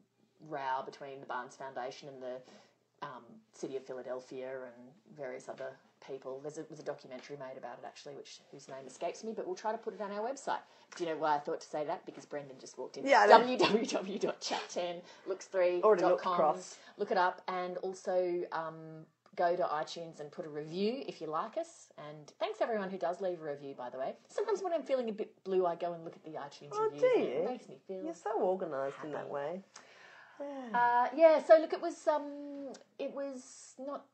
row 0.48 0.82
between 0.84 1.20
the 1.20 1.26
Barnes 1.26 1.56
Foundation 1.56 2.08
and 2.08 2.22
the 2.22 2.36
um, 3.02 3.22
city 3.52 3.76
of 3.76 3.84
Philadelphia 3.84 4.48
and 4.64 4.72
various 5.16 5.48
other 5.48 5.72
people. 6.06 6.40
There's 6.42 6.58
a, 6.58 6.64
was 6.70 6.80
a 6.80 6.84
documentary 6.84 7.36
made 7.36 7.58
about 7.58 7.78
it 7.82 7.86
actually, 7.86 8.14
which 8.14 8.40
whose 8.50 8.68
name 8.68 8.86
escapes 8.86 9.22
me, 9.24 9.32
but 9.34 9.46
we'll 9.46 9.54
try 9.54 9.72
to 9.72 9.78
put 9.78 9.94
it 9.94 10.00
on 10.00 10.10
our 10.10 10.20
website. 10.20 10.58
Do 10.96 11.04
you 11.04 11.10
know 11.10 11.16
why 11.16 11.36
I 11.36 11.38
thought 11.38 11.60
to 11.60 11.66
say 11.66 11.84
that? 11.84 12.04
Because 12.06 12.24
Brendan 12.26 12.56
just 12.60 12.78
walked 12.78 12.96
in. 12.96 13.06
Yeah, 13.06 13.20
I 13.20 13.26
know. 13.26 13.40
www.chat10looks3.com. 13.40 15.82
Already 15.84 16.02
looked. 16.02 16.24
Look 16.98 17.10
it 17.10 17.18
up 17.18 17.42
and 17.48 17.76
also 17.78 18.42
um, 18.52 19.04
go 19.36 19.56
to 19.56 19.62
iTunes 19.62 20.20
and 20.20 20.30
put 20.30 20.44
a 20.44 20.48
review 20.48 21.02
if 21.08 21.20
you 21.20 21.26
like 21.26 21.56
us. 21.56 21.88
And 21.98 22.32
thanks 22.38 22.60
everyone 22.60 22.90
who 22.90 22.98
does 22.98 23.20
leave 23.20 23.40
a 23.40 23.44
review, 23.44 23.74
by 23.76 23.88
the 23.90 23.98
way. 23.98 24.14
Sometimes 24.28 24.62
when 24.62 24.72
I'm 24.72 24.82
feeling 24.82 25.08
a 25.08 25.12
bit 25.12 25.32
blue, 25.44 25.64
I 25.66 25.74
go 25.74 25.92
and 25.94 26.04
look 26.04 26.14
at 26.16 26.24
the 26.24 26.32
iTunes 26.38 26.70
Oh, 26.72 26.84
reviews. 26.84 27.00
do 27.00 27.20
you? 27.20 27.24
It 27.26 27.44
makes 27.50 27.68
me 27.68 27.76
feel. 27.88 28.02
You're 28.04 28.14
so 28.14 28.40
organised 28.42 28.96
in 29.04 29.12
that 29.12 29.28
way. 29.28 29.60
Uh, 30.74 31.06
yeah. 31.16 31.42
So 31.42 31.56
look, 31.60 31.72
it 31.72 31.80
was 31.80 32.06
um, 32.08 32.72
it 32.98 33.14
was 33.14 33.74
not 33.78 34.04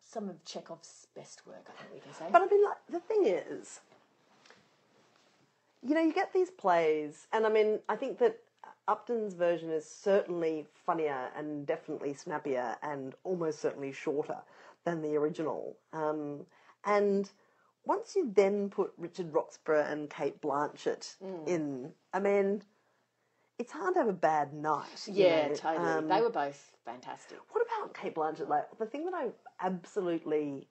some 0.00 0.28
of 0.28 0.44
Chekhov's 0.44 1.06
best 1.16 1.46
work. 1.46 1.66
I 1.68 1.72
think 1.82 1.94
we 1.94 2.00
can 2.00 2.12
say. 2.12 2.26
But 2.30 2.42
I 2.42 2.46
mean, 2.46 2.64
like, 2.64 2.76
the 2.90 3.00
thing 3.00 3.24
is, 3.26 3.80
you 5.82 5.94
know, 5.94 6.02
you 6.02 6.12
get 6.12 6.32
these 6.32 6.50
plays, 6.50 7.26
and 7.32 7.46
I 7.46 7.48
mean, 7.48 7.78
I 7.88 7.96
think 7.96 8.18
that 8.18 8.38
Upton's 8.88 9.34
version 9.34 9.70
is 9.70 9.84
certainly 9.88 10.66
funnier 10.86 11.30
and 11.36 11.66
definitely 11.66 12.14
snappier 12.14 12.76
and 12.82 13.14
almost 13.24 13.60
certainly 13.60 13.92
shorter 13.92 14.38
than 14.84 15.02
the 15.02 15.14
original. 15.16 15.76
Um, 15.92 16.46
and 16.84 17.30
once 17.84 18.14
you 18.16 18.30
then 18.34 18.68
put 18.70 18.92
Richard 18.96 19.32
Roxburgh 19.32 19.86
and 19.90 20.10
Cate 20.10 20.40
Blanchett 20.40 21.16
Mm. 21.22 21.48
in, 21.48 21.92
I 22.12 22.18
mean, 22.20 22.62
it's 23.58 23.72
hard 23.72 23.94
to 23.94 24.00
have 24.00 24.08
a 24.08 24.12
bad 24.12 24.52
night. 24.54 25.06
yeah, 25.06 25.48
know. 25.48 25.54
totally. 25.54 25.88
Um, 25.90 26.08
they 26.08 26.20
were 26.20 26.30
both 26.30 26.76
fantastic. 26.84 27.38
what 27.50 27.64
about 27.66 27.94
Cate 27.94 28.14
Blanchett? 28.14 28.48
Like 28.48 28.66
the 28.78 28.86
thing 28.86 29.04
that 29.04 29.14
I 29.14 29.28
absolutely 29.60 30.68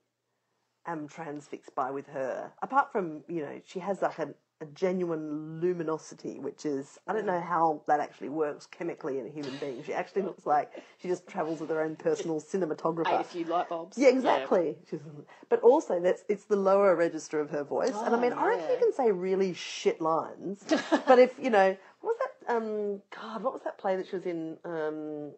am 0.85 1.07
transfixed 1.07 1.75
by 1.75 1.91
with 1.91 2.07
her, 2.07 2.51
apart 2.61 2.91
from 2.91 3.23
you 3.27 3.41
know 3.43 3.61
she 3.65 3.79
has 3.79 4.01
like 4.01 4.17
a, 4.19 4.33
a 4.61 4.65
genuine 4.67 5.59
luminosity, 5.61 6.37
which 6.39 6.65
is 6.65 6.97
I 7.07 7.13
don't 7.13 7.25
know 7.25 7.39
how 7.39 7.81
that 7.87 7.99
actually 7.99 8.29
works 8.29 8.65
chemically 8.65 9.17
in 9.19 9.25
a 9.25 9.29
human 9.29 9.55
being. 9.57 9.81
She 9.83 9.93
actually 9.93 10.23
looks 10.23 10.45
like 10.45 10.83
she 10.97 11.07
just 11.07 11.27
travels 11.27 11.61
with 11.61 11.69
her 11.69 11.81
own 11.81 11.95
personal 11.95 12.41
cinematographer. 12.41 13.21
A 13.21 13.23
few 13.23 13.45
light 13.45 13.69
bulbs. 13.69 13.97
Yeah, 13.97 14.09
exactly. 14.09 14.77
She's, 14.89 14.99
but 15.47 15.61
also, 15.61 15.99
that's 16.01 16.23
it's 16.27 16.43
the 16.45 16.57
lower 16.57 16.95
register 16.95 17.39
of 17.39 17.49
her 17.51 17.63
voice, 17.63 17.95
and 17.95 18.13
I 18.13 18.17
Oh, 18.17 18.21
mean, 18.21 18.33
I 18.33 18.47
reckon 18.47 18.69
you 18.71 18.77
can 18.77 18.93
say 18.93 19.11
really 19.11 19.53
shit 19.53 20.01
lines. 20.01 20.63
but 21.07 21.19
if 21.19 21.33
you 21.41 21.49
know, 21.49 21.75
what 22.01 22.15
was 22.15 22.17
that? 22.19 22.55
Um, 22.55 23.01
God, 23.15 23.43
what 23.43 23.53
was 23.53 23.61
that 23.63 23.77
play 23.77 23.95
that 23.95 24.07
she 24.07 24.15
was 24.15 24.25
in? 24.25 24.57
Um, 24.65 25.31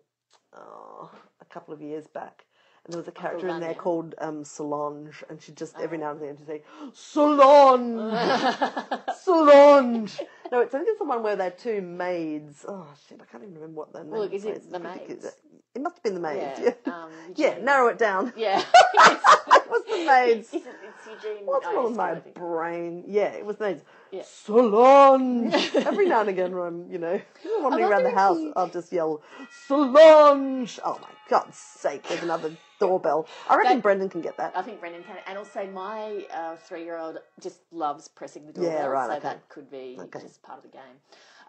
oh, 0.56 1.12
a 1.42 1.46
couple 1.46 1.74
of 1.74 1.82
years 1.82 2.08
back. 2.08 2.46
And 2.86 2.94
there 2.94 2.98
was 3.00 3.08
a 3.08 3.12
character 3.12 3.48
in 3.48 3.60
there 3.60 3.76
called 3.76 4.16
um, 4.18 4.44
Solange, 4.44 5.24
and 5.30 5.40
she 5.42 5.52
just 5.52 5.76
Oh. 5.78 5.84
every 5.84 6.00
now 6.00 6.12
and 6.12 6.22
then 6.22 6.36
she'd 6.38 6.48
say 6.48 6.64
Solange, 6.94 8.12
Solange. 9.22 10.20
No, 10.52 10.60
it's 10.62 10.74
I 10.74 10.80
think 10.80 10.90
it's 10.90 11.00
the 11.00 11.06
one 11.06 11.22
where 11.24 11.36
they're 11.36 11.52
two 11.52 11.82
maids. 11.82 12.66
Oh 12.68 12.88
shit, 13.08 13.20
I 13.22 13.26
can't 13.32 13.44
even 13.44 13.56
remember 13.56 13.78
what 13.78 13.94
their 13.94 14.04
name. 14.04 14.12
Well, 14.12 14.24
is 14.24 14.46
it 14.46 14.72
the 14.72 14.80
maids? 14.80 15.26
It 15.74 15.82
must 15.82 15.98
have 15.98 16.04
been 16.04 16.16
the 16.16 16.20
maids. 16.20 16.60
Yeah. 16.60 16.74
Yeah, 16.86 16.94
Um, 16.94 17.10
yeah. 17.36 17.50
Eugene- 17.52 17.66
narrow 17.66 17.88
it 17.88 17.98
down. 17.98 18.34
Yeah. 18.36 18.60
it 18.94 19.70
was 19.70 19.84
the 19.86 20.06
maids. 20.06 20.50
It's, 20.54 20.66
it's 20.66 21.24
Eugene. 21.24 21.46
What's 21.46 21.66
wrong 21.68 21.86
with 21.86 21.96
my 21.96 22.12
I 22.12 22.20
think. 22.20 22.36
brain? 22.36 23.04
Yeah, 23.08 23.28
it 23.32 23.46
was 23.46 23.58
names. 23.60 23.82
Yeah. 24.12 24.24
Solange. 24.26 25.54
Every 25.76 26.10
now 26.10 26.22
and 26.22 26.30
again, 26.30 26.54
when 26.54 26.68
I'm, 26.68 26.92
you 26.92 26.98
know, 26.98 27.22
wandering 27.60 27.84
around 27.86 27.92
wonder 27.92 28.04
the 28.04 28.10
if 28.10 28.14
house, 28.16 28.38
you- 28.40 28.54
I'll 28.58 28.68
just 28.70 28.92
yell, 28.92 29.22
Solange. 29.68 30.80
Oh 30.84 30.98
my 31.02 31.08
God's 31.30 31.58
sake! 31.58 32.04
There's 32.10 32.24
another 32.24 32.52
doorbell. 32.88 33.28
I 33.50 33.56
reckon 33.58 33.76
That- 33.78 33.84
Brendan 33.84 34.10
can 34.10 34.22
get 34.22 34.38
that. 34.38 34.56
I 34.56 34.62
think 34.62 34.80
Brendan 34.80 35.04
can, 35.04 35.18
and 35.28 35.38
also 35.38 35.66
my 35.68 36.26
uh, 36.34 36.56
three-year-old 36.56 37.20
just 37.40 37.62
loves 37.72 38.08
pressing 38.08 38.46
the 38.48 38.54
doorbell, 38.54 38.72
Yeah, 38.74 38.86
right, 38.88 39.08
so 39.08 39.14
okay. 39.14 39.22
that 39.22 39.50
could 39.50 39.70
be 39.70 39.98
Okay. 40.00 40.20
just 40.20 40.42
part 40.42 40.58
of 40.58 40.64
the 40.64 40.70
game. 40.70 40.98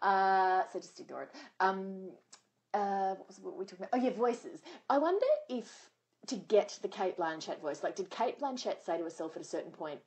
Uh, 0.03 0.63
so 0.73 0.79
just 0.79 0.99
ignore 1.01 1.23
it. 1.25 1.31
Um, 1.61 2.11
uh, 2.75 3.15
what 3.15 3.29
was 3.29 3.39
what 3.41 3.53
were 3.55 3.59
we 3.61 3.65
talking 3.67 3.85
about? 3.87 3.99
Oh 3.99 4.03
yeah, 4.05 4.11
voices. 4.17 4.61
I 4.89 4.99
wonder 4.99 5.27
if 5.49 5.91
to 6.29 6.37
get 6.37 6.79
the 6.83 6.89
Cate 6.89 7.17
Blanchett 7.19 7.61
voice, 7.61 7.83
like, 7.83 7.97
did 7.97 8.09
Cate 8.11 8.39
Blanchett 8.41 8.85
say 8.85 8.97
to 8.99 9.05
herself 9.05 9.35
at 9.37 9.43
a 9.43 9.45
certain 9.45 9.73
point? 9.73 10.01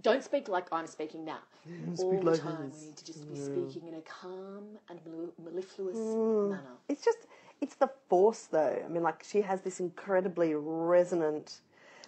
Don't 0.00 0.24
speak 0.24 0.48
like 0.48 0.66
I'm 0.72 0.86
speaking 0.86 1.24
now. 1.24 1.38
All 1.86 1.94
speak 1.94 2.20
the 2.24 2.30
like 2.32 2.40
time, 2.42 2.70
this. 2.70 2.80
we 2.80 2.86
need 2.86 2.96
to 2.96 3.04
just 3.04 3.28
be 3.28 3.36
speaking 3.36 3.86
in 3.88 3.94
a 3.94 4.00
calm 4.02 4.78
and 4.88 4.98
mellifluous 5.38 5.96
Mm. 5.98 6.50
manner. 6.50 6.76
It's 6.88 7.04
just, 7.04 7.18
it's 7.60 7.76
the 7.76 7.90
force 8.08 8.48
though. 8.50 8.82
I 8.84 8.88
mean, 8.88 9.02
like 9.02 9.24
she 9.24 9.42
has 9.42 9.62
this 9.62 9.80
incredibly 9.80 10.54
resonant. 10.54 11.60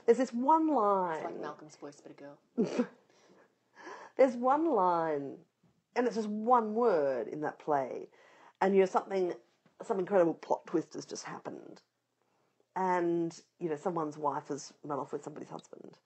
There's 0.04 0.18
this 0.18 0.32
one 0.32 0.68
line. 0.68 1.16
It's 1.16 1.24
like 1.24 1.40
Malcolm's 1.40 1.76
voice, 1.76 2.00
but 2.02 2.12
a 2.12 2.14
girl. 2.14 2.86
There's 4.16 4.34
one 4.34 4.70
line, 4.70 5.34
and 5.94 6.06
it's 6.06 6.16
just 6.16 6.28
one 6.28 6.74
word 6.74 7.28
in 7.28 7.42
that 7.42 7.58
play, 7.58 8.08
and 8.60 8.74
you 8.74 8.80
know 8.80 8.86
something, 8.86 9.34
some 9.84 9.98
incredible 9.98 10.34
plot 10.34 10.66
twist 10.66 10.94
has 10.94 11.04
just 11.04 11.24
happened, 11.24 11.82
and 12.76 13.38
you 13.58 13.68
know 13.68 13.76
someone's 13.76 14.16
wife 14.16 14.48
has 14.48 14.72
run 14.84 14.98
off 14.98 15.12
with 15.12 15.22
somebody's 15.22 15.50
husband, 15.50 15.98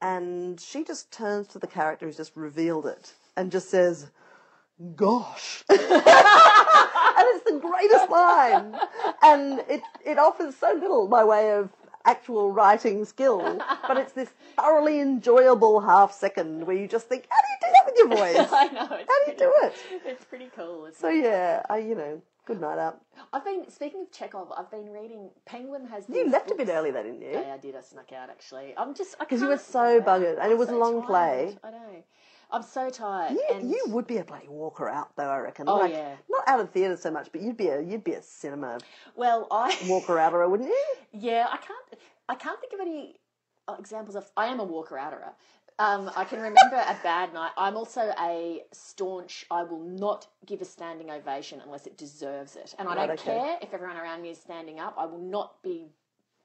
and 0.00 0.60
she 0.60 0.82
just 0.82 1.12
turns 1.12 1.46
to 1.48 1.58
the 1.58 1.66
character 1.66 2.06
who's 2.06 2.16
just 2.16 2.36
revealed 2.36 2.86
it 2.86 3.12
and 3.36 3.52
just 3.52 3.68
says, 3.68 4.10
"Gosh." 4.96 5.64
and 7.32 7.40
it's 7.42 7.50
the 7.50 7.58
greatest 7.58 8.10
line, 8.10 8.76
and 9.22 9.60
it 9.68 9.82
it 10.04 10.18
offers 10.18 10.56
so 10.56 10.72
little 10.74 11.08
by 11.08 11.24
way 11.24 11.52
of 11.52 11.70
actual 12.04 12.50
writing 12.50 13.04
skill, 13.04 13.62
but 13.86 13.96
it's 13.96 14.12
this 14.12 14.30
thoroughly 14.56 15.00
enjoyable 15.00 15.80
half 15.80 16.12
second 16.12 16.66
where 16.66 16.76
you 16.76 16.88
just 16.88 17.08
think, 17.08 17.26
how 17.30 17.36
do 17.36 17.48
you 17.52 17.58
do 17.60 17.72
that 17.74 17.86
with 17.86 17.96
your 17.98 18.08
voice? 18.42 18.52
I 18.52 18.66
know. 18.68 18.86
How 18.86 18.96
do 18.96 19.02
you 19.02 19.06
pretty- 19.24 19.38
do 19.38 19.52
it? 19.62 19.74
It's 20.04 20.24
pretty 20.24 20.50
cool. 20.56 20.86
Isn't 20.86 20.98
So 21.00 21.08
it? 21.08 21.22
yeah, 21.22 21.62
I, 21.70 21.78
you 21.78 21.94
know, 21.94 22.20
good 22.44 22.60
night 22.60 22.78
out. 22.78 23.00
I've 23.32 23.44
been 23.44 23.70
speaking 23.70 24.02
of 24.02 24.10
Chekhov. 24.10 24.50
I've 24.56 24.68
been 24.68 24.90
reading. 24.90 25.30
Penguin 25.46 25.86
has. 25.86 26.04
You 26.08 26.28
left 26.28 26.50
a 26.50 26.56
bit 26.56 26.68
early, 26.70 26.90
though, 26.90 27.04
didn't 27.04 27.22
you? 27.22 27.30
Yeah, 27.34 27.54
I 27.54 27.58
did. 27.58 27.76
I 27.76 27.80
snuck 27.82 28.12
out 28.12 28.30
actually. 28.30 28.74
I'm 28.76 28.94
just 28.94 29.16
Because 29.20 29.40
you 29.40 29.46
were 29.46 29.58
so 29.58 30.00
buggered, 30.00 30.40
and 30.42 30.50
it 30.50 30.58
was 30.58 30.70
a 30.70 30.76
long 30.76 31.06
play. 31.06 31.56
I 31.62 31.70
know. 31.70 32.02
I'm 32.52 32.62
so 32.62 32.90
tired. 32.90 33.32
You, 33.32 33.44
and 33.50 33.70
you 33.70 33.82
would 33.88 34.06
be 34.06 34.18
a 34.18 34.24
bloody 34.24 34.48
walker 34.48 34.88
out, 34.88 35.16
though. 35.16 35.28
I 35.30 35.38
reckon. 35.38 35.68
Oh, 35.68 35.76
like, 35.76 35.92
yeah. 35.92 36.14
Not 36.28 36.44
out 36.46 36.60
of 36.60 36.70
theatre 36.70 36.96
so 36.96 37.10
much, 37.10 37.30
but 37.32 37.40
you'd 37.40 37.56
be 37.56 37.68
a 37.68 37.80
you'd 37.80 38.04
be 38.04 38.12
a 38.12 38.22
cinema 38.22 38.78
well, 39.16 39.48
I 39.50 39.76
walker 39.88 40.18
outer, 40.18 40.46
wouldn't 40.48 40.68
you? 40.68 40.84
Yeah, 41.12 41.46
I 41.50 41.56
can't. 41.56 42.02
I 42.28 42.34
can't 42.34 42.60
think 42.60 42.72
of 42.74 42.80
any 42.80 43.16
uh, 43.68 43.76
examples 43.78 44.16
of. 44.16 44.30
I 44.36 44.46
am 44.46 44.60
a 44.60 44.64
walker 44.64 44.96
outerer. 44.96 45.32
Um, 45.78 46.10
I 46.14 46.24
can 46.24 46.38
remember 46.38 46.76
a 46.76 46.96
bad 47.02 47.32
night. 47.32 47.52
I'm 47.56 47.76
also 47.76 48.12
a 48.20 48.62
staunch. 48.72 49.46
I 49.50 49.62
will 49.62 49.80
not 49.82 50.26
give 50.46 50.60
a 50.60 50.64
standing 50.66 51.10
ovation 51.10 51.60
unless 51.64 51.86
it 51.86 51.96
deserves 51.96 52.56
it, 52.56 52.74
and 52.78 52.86
I 52.88 52.94
Right, 52.94 53.06
don't 53.06 53.18
okay. 53.20 53.38
care 53.38 53.58
if 53.62 53.72
everyone 53.72 53.96
around 53.96 54.20
me 54.22 54.30
is 54.30 54.38
standing 54.38 54.78
up. 54.78 54.94
I 54.98 55.06
will 55.06 55.18
not 55.18 55.62
be 55.62 55.86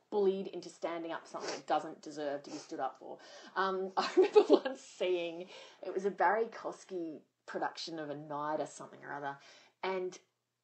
bullied 0.09 0.47
into 0.47 0.69
standing 0.69 1.11
up 1.11 1.23
for 1.23 1.29
something 1.29 1.51
that 1.51 1.67
doesn't 1.67 2.01
deserve 2.01 2.43
to 2.43 2.51
be 2.51 2.57
stood 2.57 2.79
up 2.79 2.97
for. 2.99 3.17
Um, 3.55 3.91
I 3.97 4.09
remember 4.15 4.43
once 4.49 4.81
seeing 4.81 5.45
it 5.85 5.93
was 5.93 6.05
a 6.05 6.11
Barrie 6.11 6.45
Kosky 6.45 7.19
production 7.45 7.99
of 7.99 8.09
a 8.09 8.15
night 8.15 8.59
or 8.59 8.67
something 8.67 8.99
or 9.03 9.13
other, 9.13 9.37
and 9.83 10.17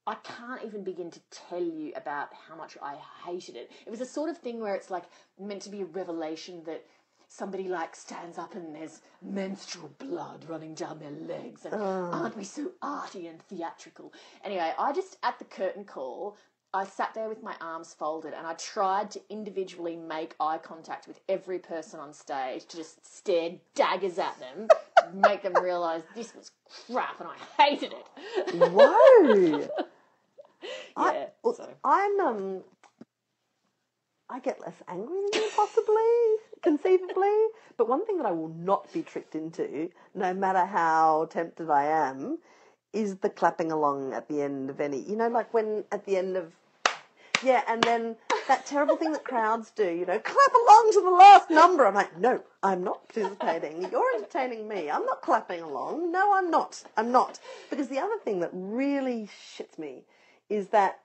I 0.05 0.15
can't 0.15 0.65
even 0.65 0.83
begin 0.83 1.12
to 1.12 1.19
tell 1.31 1.63
you 1.63 1.93
about 1.95 2.29
how 2.47 2.55
much 2.55 2.77
I 2.81 2.97
hated 3.25 3.55
it. 3.55 3.71
It 3.85 3.89
was 3.89 4.01
a 4.01 4.05
sort 4.05 4.29
of 4.29 4.38
thing 4.38 4.59
where 4.59 4.75
it's 4.75 4.91
like 4.91 5.05
meant 5.39 5.62
to 5.62 5.69
be 5.69 5.81
a 5.81 5.85
revelation 5.85 6.62
that 6.65 6.85
somebody 7.29 7.67
like 7.67 7.95
stands 7.95 8.38
up 8.38 8.53
and 8.53 8.75
there's 8.75 9.01
menstrual 9.21 9.89
blood 9.97 10.45
running 10.47 10.75
down 10.75 11.00
their 11.00 11.09
legs 11.09 11.65
and 11.65 11.73
aren't 11.73 12.38
we 12.38 12.43
so 12.43 12.71
arty 12.81 13.27
and 13.27 13.41
theatrical? 13.43 14.13
Anyway, 14.43 14.71
I 14.77 14.91
just 14.91 15.17
at 15.23 15.39
the 15.39 15.45
curtain 15.45 15.85
call 15.85 16.38
I 16.75 16.86
sat 16.86 17.13
there 17.13 17.30
with 17.30 17.44
my 17.44 17.53
arms 17.62 17.94
folded 17.94 18.34
and 18.34 18.48
I 18.48 18.53
tried 18.53 19.12
to 19.12 19.22
individually 19.30 19.96
make 19.96 20.36
eye 20.39 20.58
contact 20.58 21.08
with 21.08 21.20
every 21.30 21.60
person 21.60 22.00
on 22.00 22.13
stage 22.13 22.65
to 22.65 22.77
just 22.77 23.06
stare 23.06 23.51
daggers 23.75 24.18
at 24.18 24.36
them, 24.39 24.68
make 25.13 25.44
them 25.44 25.53
realise 25.62 26.01
this 26.15 26.34
was 26.36 26.51
crap 26.88 27.20
and 27.20 27.30
I 27.30 27.63
hated 27.63 27.94
it. 27.94 28.56
Whoa! 28.56 29.70
I, 30.96 31.13
Yeah, 31.13 31.25
well, 31.44 31.53
so. 31.53 31.70
I'm 31.84 32.20
um, 32.20 32.63
I 34.30 34.39
get 34.39 34.60
less 34.60 34.75
angry 34.88 35.15
than 35.32 35.42
you, 35.44 35.50
possibly, 35.56 36.36
conceivably. 36.63 37.46
But 37.77 37.88
one 37.88 38.06
thing 38.06 38.18
that 38.18 38.25
I 38.25 38.32
will 38.32 38.50
not 38.50 38.92
be 38.92 39.03
tricked 39.03 39.36
into, 39.36 39.92
no 40.15 40.34
matter 40.34 40.65
how 40.65 41.27
tempted 41.30 41.70
I 41.70 41.86
am, 41.86 42.39
is 42.94 43.18
the 43.18 43.30
clapping 43.30 43.72
along 43.72 44.13
at 44.13 44.27
the 44.27 44.42
end 44.42 44.72
of 44.72 44.80
any. 44.80 45.01
You 45.01 45.15
know, 45.15 45.27
like 45.27 45.53
when 45.53 45.84
at 45.92 46.06
the 46.06 46.18
end 46.18 46.38
of. 46.38 46.51
Yeah, 47.43 47.63
and 47.67 47.83
then 47.83 48.15
that 48.47 48.65
terrible 48.65 48.95
thing 48.95 49.12
that 49.12 49.23
crowds 49.23 49.71
do, 49.71 49.83
you 49.89 50.05
know, 50.05 50.19
clap 50.19 50.53
along 50.53 50.89
to 50.93 51.01
the 51.01 51.09
last 51.09 51.50
number. 51.50 51.85
I'm 51.85 51.93
like, 51.93 52.17
no, 52.17 52.41
I'm 52.62 52.83
not 52.83 53.07
participating. 53.09 53.89
You're 53.91 54.15
entertaining 54.15 54.67
me. 54.67 54.89
I'm 54.89 55.05
not 55.05 55.21
clapping 55.21 55.62
along. 55.62 56.12
No, 56.12 56.33
I'm 56.35 56.50
not. 56.50 56.83
I'm 56.97 57.12
not. 57.12 57.39
Because 57.69 57.88
the 57.89 58.00
other 58.00 58.17
thing 58.23 58.39
that 58.39 58.51
really 58.53 59.29
shits 59.57 59.77
me 59.77 60.03
is 60.50 60.67
that 60.69 61.00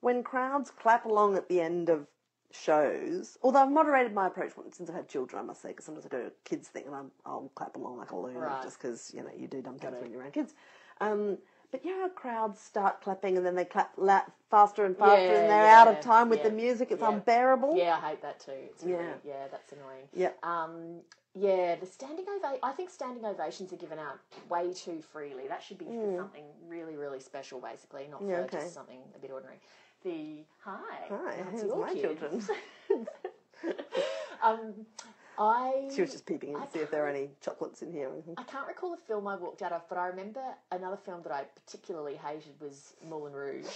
when 0.00 0.22
crowds 0.22 0.70
clap 0.70 1.04
along 1.04 1.36
at 1.36 1.48
the 1.48 1.60
end 1.60 1.88
of 1.88 2.06
shows, 2.50 3.38
although 3.42 3.60
I've 3.60 3.70
moderated 3.70 4.14
my 4.14 4.26
approach 4.26 4.52
since 4.72 4.88
I've 4.88 4.96
had 4.96 5.08
children, 5.08 5.40
I 5.42 5.44
must 5.44 5.62
say, 5.62 5.68
because 5.68 5.84
sometimes 5.84 6.06
I 6.06 6.08
do 6.08 6.26
a 6.26 6.48
kids 6.48 6.68
thing 6.68 6.84
and 6.86 6.94
I'm, 6.94 7.10
I'll 7.26 7.50
clap 7.54 7.76
along 7.76 7.98
like 7.98 8.10
a 8.10 8.16
loon 8.16 8.34
Right. 8.34 8.62
just 8.62 8.80
because, 8.80 9.12
you 9.14 9.22
know, 9.22 9.30
you 9.36 9.46
do 9.48 9.62
dumb 9.62 9.78
things 9.78 9.96
when 10.00 10.10
you're 10.10 10.20
around 10.20 10.32
kids. 10.32 10.54
Um, 11.00 11.38
but 11.70 11.84
you 11.84 11.90
know 11.96 12.02
how 12.02 12.08
crowds 12.08 12.60
start 12.60 13.00
clapping 13.00 13.36
and 13.36 13.44
then 13.44 13.54
they 13.54 13.64
clap 13.64 13.92
la- 13.96 14.22
faster 14.50 14.84
and 14.84 14.96
faster 14.96 15.32
Yeah, 15.32 15.40
and 15.40 15.50
they're 15.50 15.66
out 15.70 15.88
of 15.88 16.00
time 16.00 16.28
with 16.28 16.40
yeah, 16.40 16.48
the 16.48 16.54
music. 16.54 16.90
It's 16.90 17.02
yeah. 17.02 17.10
unbearable. 17.10 17.76
Yeah, 17.76 17.98
I 18.02 18.08
hate 18.10 18.22
that 18.22 18.40
too. 18.40 18.52
It's 18.54 18.82
really, 18.84 19.04
Yeah. 19.04 19.12
yeah, 19.24 19.48
that's 19.50 19.72
annoying. 19.72 20.08
Yep. 20.14 20.44
Um, 20.44 21.00
yeah, 21.34 21.76
the 21.76 21.86
standing 21.86 22.24
ovation. 22.28 22.58
I 22.62 22.72
think 22.72 22.90
standing 22.90 23.24
ovations 23.24 23.72
are 23.72 23.76
given 23.76 23.98
out 23.98 24.18
way 24.48 24.72
too 24.72 25.02
freely. 25.12 25.46
That 25.46 25.62
should 25.62 25.78
be 25.78 25.84
for 25.84 26.16
something 26.16 26.44
really, 26.66 26.96
really 26.96 27.20
special, 27.20 27.60
basically, 27.60 28.08
not 28.10 28.20
for. 28.20 28.30
Yeah, 28.30 28.36
okay. 28.38 28.58
just 28.60 28.74
something 28.74 28.98
a 29.14 29.18
bit 29.18 29.30
ordinary. 29.30 29.60
The 30.04 30.44
hi, 30.64 31.06
Hi, 31.10 31.44
that's 31.50 31.62
your 31.64 31.76
my 31.76 31.92
kid. 31.92 32.02
children. 32.18 32.46
Um, 34.42 34.86
I 35.38 35.88
She 35.94 36.00
was 36.00 36.10
just 36.10 36.26
peeping 36.26 36.50
in 36.54 36.60
to 36.60 36.70
see 36.72 36.80
if 36.80 36.90
there 36.90 37.04
are 37.06 37.08
any 37.08 37.30
chocolates 37.40 37.82
in 37.82 37.92
here. 37.92 38.10
I 38.36 38.42
can't 38.42 38.66
recall 38.66 38.92
a 38.94 38.96
film 38.96 39.26
I 39.28 39.36
walked 39.36 39.62
out 39.62 39.72
of, 39.72 39.88
but 39.88 39.96
I 39.98 40.06
remember 40.08 40.42
another 40.72 40.96
film 40.96 41.22
that 41.22 41.32
I 41.32 41.44
particularly 41.64 42.16
hated 42.16 42.54
was 42.60 42.94
Moulin 43.08 43.32
Rouge, 43.32 43.66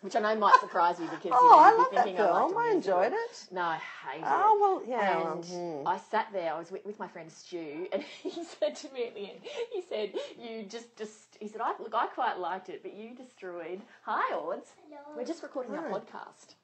which 0.00 0.16
I 0.16 0.20
know 0.20 0.34
might 0.34 0.58
surprise 0.60 0.98
you 0.98 1.06
because 1.06 1.30
Oh, 1.32 1.44
you 1.44 1.50
know, 1.50 1.58
I 1.58 1.70
you'd 1.70 1.78
love 1.78 1.90
be 1.90 1.96
that 1.96 2.04
thinking 2.04 2.24
film. 2.24 2.36
I, 2.36 2.40
liked 2.42 2.52
a 2.54 2.58
I 2.58 2.72
musical. 2.72 3.00
enjoyed 3.02 3.12
it. 3.12 3.46
No, 3.52 3.60
I 3.62 3.80
hated 4.04 4.24
it. 4.26 4.30
Oh, 4.32 4.58
well, 4.60 4.82
yeah. 4.98 5.16
well, 5.16 5.32
And 5.34 5.44
hmm. 5.44 5.86
I 5.86 5.98
sat 5.98 6.26
there. 6.32 6.52
I 6.52 6.58
was 6.58 6.72
with, 6.72 6.84
with 6.84 6.98
my 6.98 7.06
friend 7.06 7.30
Stu, 7.30 7.86
and 7.92 8.02
he 8.22 8.42
said 8.44 8.74
to 8.76 8.92
me 8.92 9.06
at 9.06 9.14
the 9.14 9.30
end, 9.30 9.40
he 9.72 9.82
said, 9.88 10.12
"You 10.42 10.64
just, 10.64 10.96
just," 10.96 11.36
he 11.38 11.46
said, 11.46 11.60
"I 11.60 11.72
look, 11.78 11.94
I 11.94 12.06
quite 12.06 12.38
liked 12.40 12.68
it, 12.68 12.82
but 12.82 12.94
you 12.94 13.14
destroyed." 13.14 13.80
Hi, 14.02 14.34
Ords. 14.34 14.70
We're 15.16 15.24
just 15.24 15.42
recording 15.44 15.76
our 15.76 15.88
podcast. 15.88 16.54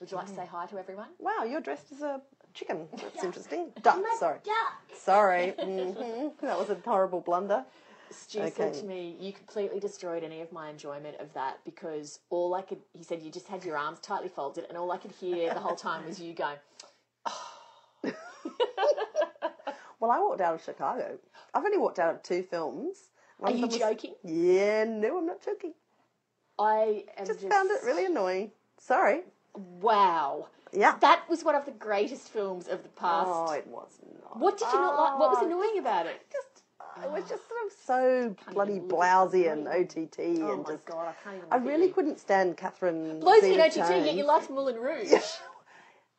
Would 0.00 0.10
you 0.10 0.16
like 0.16 0.26
to 0.28 0.34
say 0.34 0.46
hi 0.46 0.66
to 0.66 0.78
everyone? 0.78 1.08
Wow, 1.18 1.44
you're 1.44 1.60
dressed 1.60 1.92
as 1.92 2.00
a 2.02 2.22
chicken. 2.60 2.86
That's 2.96 3.24
interesting. 3.24 3.72
Duck, 3.82 3.98
sorry. 4.18 4.38
Duck. 4.44 4.96
Sorry. 4.96 5.48
hmm 5.58 6.28
That 6.42 6.58
was 6.58 6.70
a 6.70 6.76
horrible 6.84 7.20
blunder. 7.20 7.64
Stu 8.10 8.50
said 8.50 8.74
to 8.74 8.84
me, 8.84 9.16
"You 9.20 9.32
completely 9.32 9.78
destroyed 9.78 10.24
any 10.24 10.40
of 10.40 10.50
my 10.52 10.68
enjoyment 10.68 11.16
of 11.20 11.32
that 11.34 11.58
because 11.64 12.18
all 12.28 12.54
I 12.54 12.62
could," 12.62 12.78
he 12.92 13.04
said, 13.04 13.22
"You 13.22 13.30
just 13.30 13.46
had 13.46 13.64
your 13.64 13.76
arms 13.76 14.00
tightly 14.00 14.28
folded, 14.28 14.64
and 14.68 14.76
all 14.76 14.90
I 14.90 14.96
could 14.98 15.12
hear 15.12 15.54
the 15.54 15.60
whole 15.60 15.76
time 15.76 16.04
was 16.06 16.20
you 16.20 16.34
going." 16.34 16.56
Well, 20.00 20.10
I 20.10 20.18
walked 20.18 20.40
out 20.40 20.54
of 20.54 20.62
Chicago. 20.64 21.18
I've 21.52 21.62
only 21.62 21.76
walked 21.76 21.98
out 21.98 22.14
of 22.14 22.22
two 22.22 22.42
films. 22.42 23.10
One 23.36 23.52
Are 23.52 23.56
you 23.56 23.66
was- 23.66 23.76
joking? 23.76 24.14
Yeah, 24.24 24.84
no, 24.84 25.18
I'm 25.18 25.26
not 25.26 25.44
joking. 25.44 25.74
I 26.58 27.04
am 27.18 27.26
Just, 27.26 27.40
just, 27.40 27.52
found 27.52 27.70
it 27.70 27.82
really 27.84 28.06
annoying. 28.06 28.50
Sorry. 28.78 29.24
wow. 29.54 30.48
Yeah. 30.72 30.96
That 31.00 31.28
was 31.28 31.44
one 31.44 31.54
of 31.54 31.64
the 31.64 31.72
greatest 31.72 32.28
films 32.28 32.68
of 32.68 32.82
the 32.82 32.88
past. 32.90 33.28
Oh, 33.32 33.52
it 33.52 33.66
was 33.66 33.90
not. 34.22 34.38
what 34.38 34.58
did 34.58 34.72
you 34.72 34.80
not 34.80 34.96
like? 34.96 35.18
What 35.18 35.30
was 35.30 35.38
Oh, 35.40 35.46
annoying 35.46 35.78
about 35.78 36.06
it? 36.06 36.20
Just, 36.32 36.64
it 37.04 37.10
was 37.10 37.22
just 37.28 37.42
sort 37.48 37.60
of 37.66 37.72
so 37.84 38.36
bloody 38.52 38.74
even 38.74 38.88
look 38.88 38.92
at 39.00 39.30
blousy 39.32 39.46
and 39.50 39.66
OTT 39.66 40.18
Oh 40.18 40.52
and 40.54 40.64
my 40.64 40.72
just. 40.72 40.86
god, 40.86 41.08
I 41.08 41.12
can't 41.24 41.36
even. 41.36 41.48
I 41.50 41.56
really 41.56 41.88
you. 41.88 41.92
couldn't 41.92 42.20
stand 42.20 42.56
Catherine. 42.56 43.20
Blows 43.20 43.42
and 43.42 43.60
OTT, 43.60 43.72
Zeta-Jones. 43.74 44.06
yet 44.06 44.14
you 44.16 44.24
liked 44.26 44.50
Moulin 44.50 44.76
Rouge. 44.76 45.12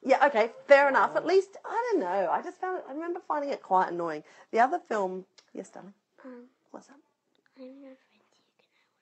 Yeah, 0.03 0.25
okay, 0.25 0.50
fair 0.67 0.89
enough. 0.89 1.15
At 1.15 1.27
least 1.27 1.58
I 1.63 1.89
don't 1.91 2.00
know. 2.00 2.27
I 2.31 2.41
just 2.41 2.60
found 2.60 2.79
it. 2.79 2.86
I 2.89 2.93
remember 2.93 3.20
finding 3.27 3.51
it 3.51 3.62
quite 3.62 3.91
annoying. 3.91 4.24
The 4.51 4.60
other 4.60 4.79
film, 4.79 5.25
yes, 5.53 5.70
darling. 5.70 5.93
Um, 6.25 6.46
What's 6.72 6.88
that? 6.88 6.96
I'm 7.60 7.63
your 7.65 7.93
friend. 7.93 8.24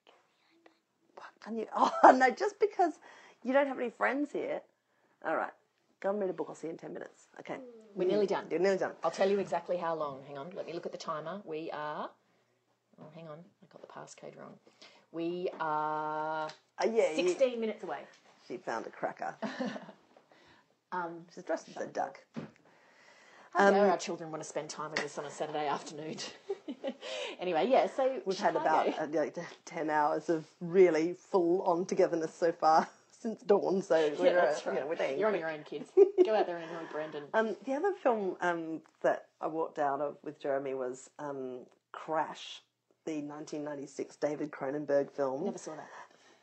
You 0.04 0.12
can 0.12 1.14
What 1.14 1.40
can 1.42 1.56
you? 1.56 1.66
Oh 2.04 2.14
no, 2.14 2.28
just 2.30 2.60
because 2.60 2.92
you 3.42 3.54
don't 3.54 3.66
have 3.66 3.78
any 3.78 3.88
friends 3.88 4.30
here. 4.32 4.60
All 5.24 5.36
right, 5.36 5.52
go 6.00 6.10
and 6.10 6.20
read 6.20 6.30
a 6.30 6.32
book. 6.32 6.46
I'll 6.48 6.54
see 6.54 6.66
you 6.68 6.72
in 6.72 6.78
ten 6.78 6.92
minutes. 6.92 7.24
Okay, 7.40 7.56
We're 7.94 8.08
nearly 8.08 8.26
done. 8.26 8.46
you're 8.50 8.60
nearly 8.60 8.78
done. 8.78 8.92
I'll 9.04 9.10
tell 9.10 9.28
you 9.30 9.38
exactly 9.38 9.76
how 9.76 9.94
long. 9.94 10.22
Hang 10.26 10.38
on, 10.38 10.50
let 10.54 10.66
me 10.66 10.72
look 10.72 10.86
at 10.86 10.92
the 10.92 10.98
timer. 10.98 11.40
We 11.44 11.70
are. 11.72 12.10
Oh, 13.00 13.06
hang 13.14 13.28
on, 13.28 13.38
I 13.38 13.66
got 13.72 13.80
the 13.82 13.86
passcode 13.88 14.38
wrong. 14.38 14.54
We 15.12 15.48
are 15.58 16.46
Uh, 16.78 16.86
yeah, 16.92 17.10
you, 17.12 17.28
16 17.28 17.58
minutes 17.60 17.82
away. 17.82 18.00
she 18.46 18.56
found 18.58 18.86
a 18.86 18.90
cracker. 18.90 19.34
Um, 20.92 21.24
She's 21.32 21.44
dressed 21.44 21.68
as 21.68 21.76
a 21.76 21.86
duck. 21.86 22.18
how 23.54 23.70
dare 23.70 23.88
our 23.92 23.96
children 23.96 24.32
want 24.32 24.42
to 24.42 24.48
spend 24.48 24.68
time 24.68 24.90
with 24.90 24.98
us 25.04 25.18
on 25.18 25.24
a 25.24 25.30
Saturday 25.30 25.68
afternoon? 25.68 26.16
anyway, 27.40 27.68
yeah. 27.68 27.86
So 27.86 28.20
We've 28.26 28.36
had 28.36 28.56
about 28.56 28.88
uh, 28.98 29.06
like 29.12 29.36
ten 29.64 29.88
hours 29.88 30.28
of 30.28 30.46
really 30.60 31.12
full 31.12 31.62
on 31.62 31.86
togetherness 31.86 32.34
so 32.34 32.50
far 32.50 32.88
since 33.20 33.42
dawn. 33.42 33.82
So 33.82 33.96
Yeah, 33.96 34.10
we're, 34.18 34.34
that's 34.34 34.66
uh, 34.66 34.70
right. 34.70 34.74
you 34.74 34.80
know, 34.82 34.86
we're 34.88 34.94
doing 34.96 35.18
You're 35.18 35.28
on 35.28 35.38
your 35.38 35.50
own, 35.50 35.62
kids. 35.64 35.90
Go 36.24 36.34
out 36.34 36.46
there 36.46 36.56
and 36.56 36.70
annoy 36.70 36.82
Brendan. 36.90 37.24
Um, 37.34 37.56
the 37.64 37.74
other 37.74 37.92
film 38.02 38.36
um, 38.40 38.80
that 39.02 39.26
I 39.40 39.46
walked 39.46 39.78
out 39.78 40.00
of 40.00 40.16
with 40.24 40.40
Jeremy 40.40 40.74
was 40.74 41.10
um, 41.18 41.60
Crash, 41.92 42.62
the 43.04 43.20
1996 43.22 44.16
David 44.16 44.50
Cronenberg 44.50 45.10
film 45.10 45.44
Never 45.44 45.58
saw 45.58 45.74
that. 45.76 45.88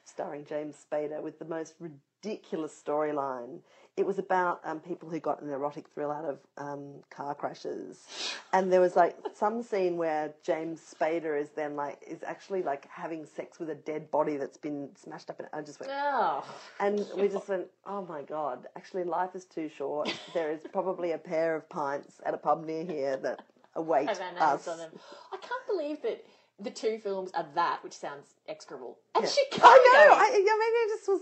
starring 0.06 0.46
James 0.46 0.76
Spader 0.92 1.22
with 1.22 1.40
the 1.40 1.46
most 1.46 1.76
ridiculous 2.24 2.80
storyline. 2.86 3.60
It 3.96 4.06
was 4.06 4.20
about 4.20 4.62
um, 4.64 4.80
people 4.80 5.10
who 5.10 5.20
got 5.20 5.42
an 5.42 5.50
erotic 5.50 5.86
thrill 5.92 6.12
out 6.12 6.24
of 6.26 6.38
um, 6.60 6.94
car 7.10 7.34
crashes, 7.34 8.06
and 8.54 8.72
there 8.72 8.80
was 8.80 8.96
like 8.96 9.18
some 9.34 9.64
scene 9.64 9.98
where 9.98 10.36
James 10.44 10.80
Spader 10.82 11.40
is 11.40 11.50
then 11.56 11.76
like 11.76 11.98
is 12.08 12.22
actually 12.22 12.62
like 12.62 12.88
having 12.92 13.26
sex 13.26 13.58
with 13.58 13.72
a 13.72 13.76
dead 13.76 14.12
body 14.12 14.38
that's 14.38 14.58
been 14.58 14.90
smashed 14.96 15.32
up. 15.32 15.40
And 15.40 15.48
I 15.52 15.62
just 15.62 15.80
went, 15.80 15.92
Oh. 15.96 16.46
and 16.80 17.08
we 17.16 17.28
just 17.28 17.48
went, 17.50 17.66
oh 17.88 18.06
my 18.06 18.22
god! 18.22 18.68
Actually, 18.76 19.04
life 19.04 19.34
is 19.34 19.46
too 19.46 19.68
short. 19.68 20.14
There 20.36 20.52
is 20.52 20.62
probably 20.72 21.14
a 21.14 21.18
pair 21.18 21.56
of 21.56 21.68
pints 21.68 22.22
at 22.24 22.36
a 22.36 22.38
pub 22.38 22.66
near 22.68 22.84
here 22.86 23.18
that 23.18 23.42
await 23.76 24.10
Have 24.10 24.22
our 24.22 24.30
names 24.32 24.42
us. 24.42 24.68
on 24.68 24.78
them. 24.78 24.92
I 25.34 25.38
can't 25.38 25.66
believe 25.68 26.04
that 26.04 26.24
the 26.60 26.72
two 26.72 26.98
films 27.00 27.32
are 27.36 27.46
that, 27.56 27.84
which 27.84 27.94
sounds 27.94 28.36
execrable. 28.48 28.98
And 29.16 29.24
Yeah. 29.24 29.30
Chicago. 29.30 29.66
I 29.66 30.06
know. 30.08 30.14
I, 30.16 30.26
yeah, 30.32 30.54
maybe 30.58 30.78
I 30.78 30.88
just 30.90 31.08
was. 31.08 31.22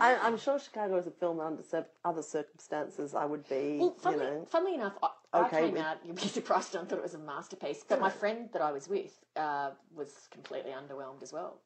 I, 0.00 0.12
Wow. 0.14 0.20
I'm 0.22 0.38
sure 0.38 0.58
Chicago 0.60 0.96
is 0.96 1.06
a 1.08 1.10
film 1.10 1.40
under 1.40 1.62
other 2.04 2.22
circumstances. 2.22 3.14
I 3.14 3.24
would 3.24 3.48
be, 3.48 3.78
Well, 3.78 3.88
you 3.88 3.94
funnily, 4.00 4.24
know. 4.26 4.46
funnily 4.48 4.74
enough, 4.76 4.92
I, 5.02 5.08
I 5.32 5.48
came 5.48 5.72
with- 5.72 5.82
out, 5.82 5.98
you'd 6.04 6.16
be 6.16 6.22
surprised, 6.28 6.76
I 6.76 6.84
thought 6.84 6.98
it 6.98 7.02
was 7.02 7.14
a 7.14 7.18
masterpiece. 7.18 7.84
But 7.88 8.00
my 8.00 8.10
friend 8.10 8.48
that 8.52 8.62
I 8.62 8.70
was 8.72 8.88
with 8.88 9.12
uh, 9.36 9.70
was 9.94 10.28
completely 10.30 10.70
underwhelmed 10.70 11.22
as 11.22 11.32
well. 11.32 11.60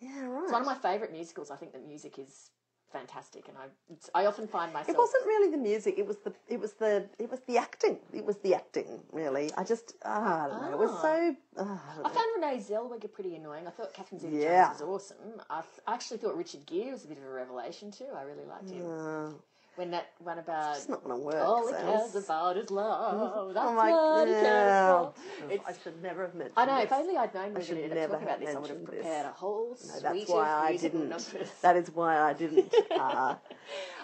Yeah, 0.00 0.26
right. 0.26 0.42
It's 0.44 0.52
one 0.52 0.62
of 0.62 0.66
my 0.66 0.74
favourite 0.74 1.12
musicals. 1.12 1.50
I 1.50 1.56
think 1.56 1.72
the 1.72 1.78
music 1.78 2.18
is 2.18 2.50
fantastic, 2.92 3.48
and 3.48 3.56
I, 3.58 3.64
it's, 3.92 4.10
I 4.14 4.26
often 4.26 4.46
find 4.46 4.72
myself. 4.72 4.90
It 4.90 4.98
wasn't 4.98 5.24
really 5.26 5.50
the 5.50 5.56
music. 5.56 5.94
It 5.98 6.06
was 6.06 6.18
the. 6.18 6.32
It 6.48 6.60
was 6.60 6.72
the. 6.74 7.08
It 7.18 7.30
was 7.30 7.40
the 7.48 7.56
acting. 7.58 7.98
It 8.12 8.24
was 8.24 8.36
the 8.38 8.54
acting. 8.54 9.00
Really, 9.12 9.50
I 9.56 9.64
just. 9.64 9.94
Ah, 10.04 10.44
I 10.44 10.48
don't 10.48 10.62
know. 10.62 10.72
It 10.72 10.78
was 10.78 10.90
Ah. 10.92 11.02
so. 11.02 11.36
ah, 11.58 11.82
I 12.04 12.08
I 12.08 12.12
found 12.12 12.26
Renee 12.36 12.58
Zellweger 12.58 13.12
pretty 13.12 13.34
annoying. 13.36 13.66
I 13.66 13.70
thought 13.70 13.92
Catherine 13.94 14.20
Zeta-Jones 14.20 14.44
Yeah. 14.44 14.70
was 14.72 14.82
awesome. 14.82 15.40
I, 15.50 15.60
th- 15.62 15.82
I 15.86 15.94
actually 15.94 16.18
thought 16.18 16.36
Richard 16.36 16.64
Gere 16.66 16.92
was 16.92 17.04
a 17.04 17.08
bit 17.08 17.18
of 17.18 17.24
a 17.24 17.30
revelation 17.30 17.90
too. 17.90 18.06
I 18.16 18.22
really 18.22 18.44
liked 18.44 18.70
him. 18.70 18.84
Ah, 18.88 19.30
When 19.76 19.90
that 19.92 20.10
one 20.18 20.38
about 20.38 20.76
it's 20.76 20.88
not 20.88 21.02
going 21.02 21.18
to 21.18 21.24
work. 21.24 21.36
all 21.36 21.66
he 21.66 21.72
Sales. 21.72 22.12
cares 22.12 22.24
about 22.26 22.56
is 22.58 22.70
love. 22.70 23.54
That's 23.54 23.66
Oh 23.66 23.72
my 23.74 23.90
what 23.90 24.28
he 24.28 24.34
cares 24.34 24.44
yeah. 24.44 25.08
It's 25.48 25.64
I 25.66 25.72
should 25.82 26.02
never 26.02 26.22
have 26.26 26.34
mentioned 26.34 26.54
I 26.58 26.66
know. 26.66 26.76
this. 26.76 26.84
If 26.84 26.92
only 26.92 27.16
I'd 27.16 27.34
known 27.34 27.48
we 27.48 27.54
were 27.54 27.62
should 27.62 27.76
going 27.78 27.88
to 27.88 27.94
never 27.94 28.12
talk 28.12 28.22
about 28.22 28.40
this, 28.40 28.48
I 28.50 28.58
would 28.58 28.68
have 28.68 28.78
mentioned 28.78 28.86
this. 28.98 29.06
prepared 29.06 29.26
a 29.26 29.30
whole 29.32 29.70
No, 29.70 29.76
suite 29.76 30.02
that's 30.02 30.22
of 30.24 30.28
why 30.28 30.48
I 30.50 30.76
didn't. 30.76 31.08
numbers. 31.08 31.50
That 31.62 31.76
is 31.76 31.90
why 31.90 32.18
I 32.18 32.32
didn't 32.34 32.74
uh, 32.90 33.36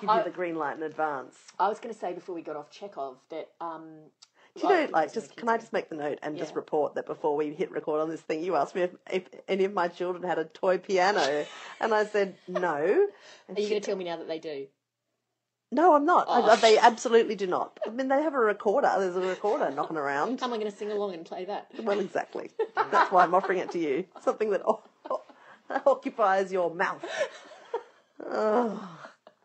give 0.01 0.09
I- 0.11 0.19
you 0.19 0.25
the 0.25 0.31
green 0.31 0.57
light 0.57 0.77
in 0.79 0.83
advance. 0.85 1.37
I 1.59 1.69
was 1.69 1.79
going 1.81 1.93
to 1.93 2.01
say 2.01 2.15
before 2.15 2.35
we 2.35 2.41
got 2.43 2.57
off 2.57 2.71
Chekhov 2.71 3.17
that 3.29 3.51
um, 3.61 3.83
Do 4.57 4.63
you 4.63 4.69
know, 4.73 4.89
like, 4.91 5.13
just 5.13 5.37
can 5.37 5.51
I 5.51 5.59
just 5.59 5.75
make 5.75 5.91
the 5.91 5.97
note 5.97 6.19
and 6.23 6.39
just 6.39 6.55
report 6.55 6.95
that 6.95 7.05
before 7.05 7.37
we 7.37 7.53
hit 7.53 7.71
record 7.71 8.01
on 8.01 8.09
this 8.09 8.23
thing, 8.23 8.43
you 8.43 8.57
asked 8.57 8.75
me 8.75 8.83
if, 8.83 8.91
if 9.13 9.25
any 9.49 9.65
of 9.65 9.75
my 9.75 9.89
children 9.89 10.23
had 10.23 10.39
a 10.39 10.45
toy 10.47 10.79
piano, 10.79 11.45
and 11.79 11.93
I 11.93 12.07
said 12.07 12.37
no. 12.49 13.09
And 13.49 13.57
Are 13.57 13.61
you 13.61 13.67
she- 13.67 13.71
going 13.75 13.83
to 13.83 13.87
tell 13.87 13.97
me 13.97 14.05
now 14.07 14.17
that 14.17 14.29
they 14.29 14.39
do? 14.39 14.67
No, 15.71 15.95
I'm 15.95 16.07
not. 16.07 16.27
I- 16.29 16.53
Oh. 16.53 16.57
they 16.57 16.79
absolutely 16.79 17.35
do 17.35 17.47
not. 17.47 17.79
I 17.87 17.91
mean, 17.91 18.09
they 18.09 18.23
have 18.23 18.35
a 18.35 18.39
recorder. 18.39 18.91
There's 18.99 19.17
a 19.17 19.21
recorder 19.21 19.71
knocking 19.71 19.97
around. 19.99 20.41
How 20.41 20.47
am 20.47 20.55
I 20.55 20.57
going 20.59 20.71
to 20.71 20.77
sing 20.77 20.91
along 20.91 21.13
and 21.15 21.27
play 21.27 21.45
that? 21.45 21.71
Well, 21.83 22.01
exactly. 22.01 22.51
That's 22.91 23.13
why 23.13 23.23
I'm 23.25 23.35
offering 23.35 23.59
it 23.59 23.71
to 23.73 23.79
you. 23.79 24.07
Something 24.23 24.51
that 24.51 24.63
o- 24.67 24.83
o- 25.11 25.23
occupies 25.87 26.51
your 26.51 26.75
mouth. 26.75 27.05
Oh, 28.31 28.99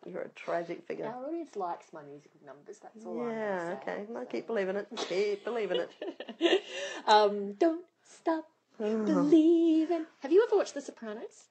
you're 0.06 0.22
a 0.22 0.30
tragic 0.30 0.86
figure. 0.88 1.06
Our 1.08 1.26
audience 1.28 1.56
likes 1.56 1.88
my 1.94 2.02
musical 2.04 2.40
numbers. 2.46 2.80
That's 2.80 3.06
all 3.06 3.22
I'm 3.22 3.30
Yeah, 3.30 3.66
say. 3.68 3.74
okay. 3.82 4.06
No, 4.10 4.26
keep 4.26 4.48
believing 4.48 4.76
it. 4.78 4.88
Keep 4.96 5.44
believing 5.46 5.82
it. 5.82 6.62
um, 7.08 7.54
don't 7.54 7.86
stop 8.02 8.46
believing. 8.78 10.06
Have 10.20 10.32
you 10.32 10.44
ever 10.48 10.56
watched 10.58 10.74
The 10.74 10.82
Sopranos? 10.82 11.48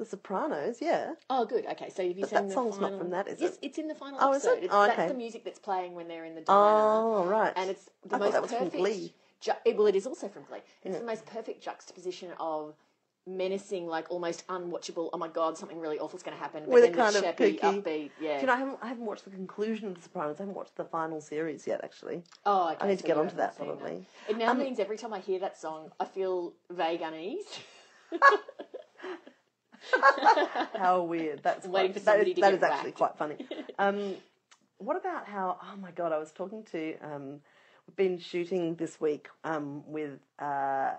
The 0.00 0.06
Sopranos, 0.06 0.78
yeah. 0.80 1.12
Oh, 1.28 1.44
good. 1.44 1.66
Okay, 1.66 1.90
so 1.90 2.02
have 2.02 2.16
you 2.16 2.22
But 2.22 2.30
seen 2.30 2.38
that 2.38 2.48
the 2.48 2.54
song's 2.54 2.78
not 2.80 2.96
from 2.96 3.10
that, 3.10 3.28
is 3.28 3.38
yes, 3.38 3.52
it? 3.52 3.58
it's 3.60 3.76
in 3.78 3.86
the 3.86 3.94
final 3.94 4.18
Oh, 4.22 4.32
is 4.32 4.46
episode. 4.46 4.58
it? 4.62 4.64
It's, 4.64 4.74
Oh, 4.74 4.86
That's 4.86 5.12
the 5.12 5.18
music 5.18 5.44
that's 5.44 5.58
playing 5.58 5.94
when 5.94 6.08
they're 6.08 6.24
in 6.24 6.34
the 6.34 6.40
diner. 6.40 6.58
Oh, 6.58 7.24
right. 7.26 7.52
and 7.54 7.68
it's 7.68 7.90
the 8.06 8.16
I 8.16 8.18
most 8.18 8.32
that 8.32 8.40
was 8.40 8.50
from 8.50 8.60
perfect. 8.70 8.76
Glee. 8.78 9.12
Ju- 9.42 9.52
it- 9.66 9.76
well, 9.76 9.86
it 9.88 9.94
is 9.96 10.06
also 10.06 10.26
from 10.28 10.44
Glee. 10.44 10.60
It's 10.84 10.98
the 10.98 11.04
most 11.04 11.26
perfect 11.26 11.62
juxtaposition 11.62 12.30
of 12.40 12.76
menacing, 13.26 13.86
like 13.88 14.10
almost 14.10 14.46
unwatchable. 14.46 15.10
Oh 15.12 15.18
my 15.18 15.28
god, 15.28 15.58
something 15.58 15.78
really 15.78 15.98
awful's 15.98 16.22
going 16.22 16.34
to 16.34 16.42
happen. 16.42 16.62
But 16.64 16.72
With 16.72 16.84
a 16.84 16.86
then 16.86 16.96
kind 16.96 17.14
the 17.14 17.18
of 17.28 17.36
sheppy, 17.36 17.60
kooky- 17.60 17.82
upbeat. 17.82 18.10
Yeah. 18.18 18.36
Do 18.36 18.40
you 18.40 18.46
know, 18.46 18.54
I 18.54 18.56
haven't, 18.56 18.78
I 18.80 18.86
haven't 18.88 19.04
watched 19.04 19.24
the 19.24 19.30
conclusion 19.30 19.86
of 19.88 19.96
The 19.96 20.00
Sopranos. 20.00 20.36
I 20.40 20.44
haven't 20.44 20.54
watched 20.54 20.76
the 20.76 20.84
final 20.86 21.20
series 21.20 21.66
yet, 21.66 21.82
actually. 21.84 22.22
oh, 22.46 22.70
okay, 22.70 22.76
I 22.80 22.88
need 22.88 22.98
to 23.00 23.04
get 23.04 23.18
onto 23.18 23.36
that, 23.36 23.54
probably. 23.54 24.06
It 24.30 24.38
now 24.38 24.52
Um, 24.52 24.58
means 24.60 24.78
every 24.80 24.96
time 24.96 25.12
I 25.12 25.18
hear 25.20 25.38
that 25.40 25.58
song, 25.60 25.92
I 26.00 26.06
feel 26.06 26.54
vague 26.70 27.02
unease. 27.02 27.44
How 30.76 31.02
weird. 31.02 31.42
That's 31.42 31.66
Waiting 31.66 31.92
quite, 31.92 31.94
for 31.94 32.04
somebody 32.04 32.30
is, 32.32 32.40
that 32.40 32.54
is 32.54 32.62
actually 32.62 32.92
quite 32.92 33.16
funny. 33.16 33.36
Um, 33.78 34.16
what 34.76 34.96
about 34.96 35.26
how? 35.26 35.58
Oh 35.62 35.76
my 35.78 35.90
god! 35.90 36.12
I 36.12 36.18
was 36.18 36.32
talking 36.32 36.64
to. 36.72 36.98
Um, 36.98 37.40
we've 37.86 37.96
been 37.96 38.18
shooting 38.18 38.74
this 38.74 39.00
week 39.00 39.28
um, 39.42 39.82
with 39.86 40.18
uh, 40.38 40.92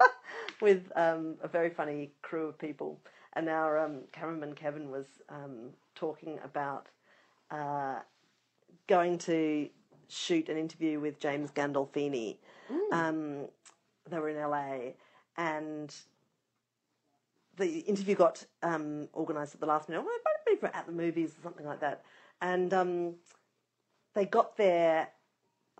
with 0.60 0.92
um, 0.96 1.36
a 1.42 1.48
very 1.48 1.70
funny 1.70 2.10
crew 2.20 2.48
of 2.48 2.58
people, 2.58 3.00
and 3.34 3.48
our 3.48 3.78
um, 3.78 4.00
cameraman 4.12 4.54
Kevin 4.54 4.90
was 4.90 5.06
um, 5.30 5.70
talking 5.94 6.38
about 6.44 6.88
uh, 7.50 8.00
going 8.86 9.16
to 9.18 9.68
shoot 10.08 10.48
an 10.48 10.58
interview 10.58 11.00
with 11.00 11.18
James 11.18 11.50
Gandolfini. 11.50 12.36
Um, 12.92 13.48
they 14.10 14.18
were 14.18 14.28
in 14.28 14.36
LA, 14.36 14.92
and 15.36 15.94
the 17.56 17.80
interview 17.80 18.14
got 18.14 18.44
um, 18.62 19.08
organised 19.14 19.54
at 19.54 19.60
the 19.60 19.66
last 19.66 19.88
minute. 19.88 20.02
Well, 20.02 20.14
it 20.14 20.22
might 20.24 20.60
be 20.60 20.66
at 20.76 20.86
the 20.86 20.92
movies 20.92 21.34
or 21.38 21.42
something 21.42 21.66
like 21.66 21.80
that. 21.80 22.04
And 22.40 22.72
um, 22.74 23.14
they 24.14 24.24
got 24.24 24.56
there 24.56 25.08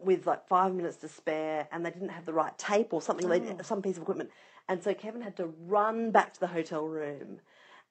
with 0.03 0.27
like 0.27 0.47
five 0.49 0.75
minutes 0.75 0.97
to 0.99 1.09
spare, 1.09 1.69
and 1.73 1.85
they 1.85 1.91
didn't 1.91 2.09
have 2.11 2.27
the 2.27 2.33
right 2.33 2.57
tape 2.59 2.93
or 2.93 3.01
something, 3.01 3.29
they 3.29 3.57
some 3.63 3.81
piece 3.83 3.97
of 3.97 4.03
equipment. 4.03 4.31
And 4.69 4.83
so 4.83 4.95
Kevin 4.95 5.21
had 5.23 5.37
to 5.37 5.47
run 5.67 6.11
back 6.11 6.35
to 6.35 6.41
the 6.41 6.47
hotel 6.47 6.87
room, 6.87 7.39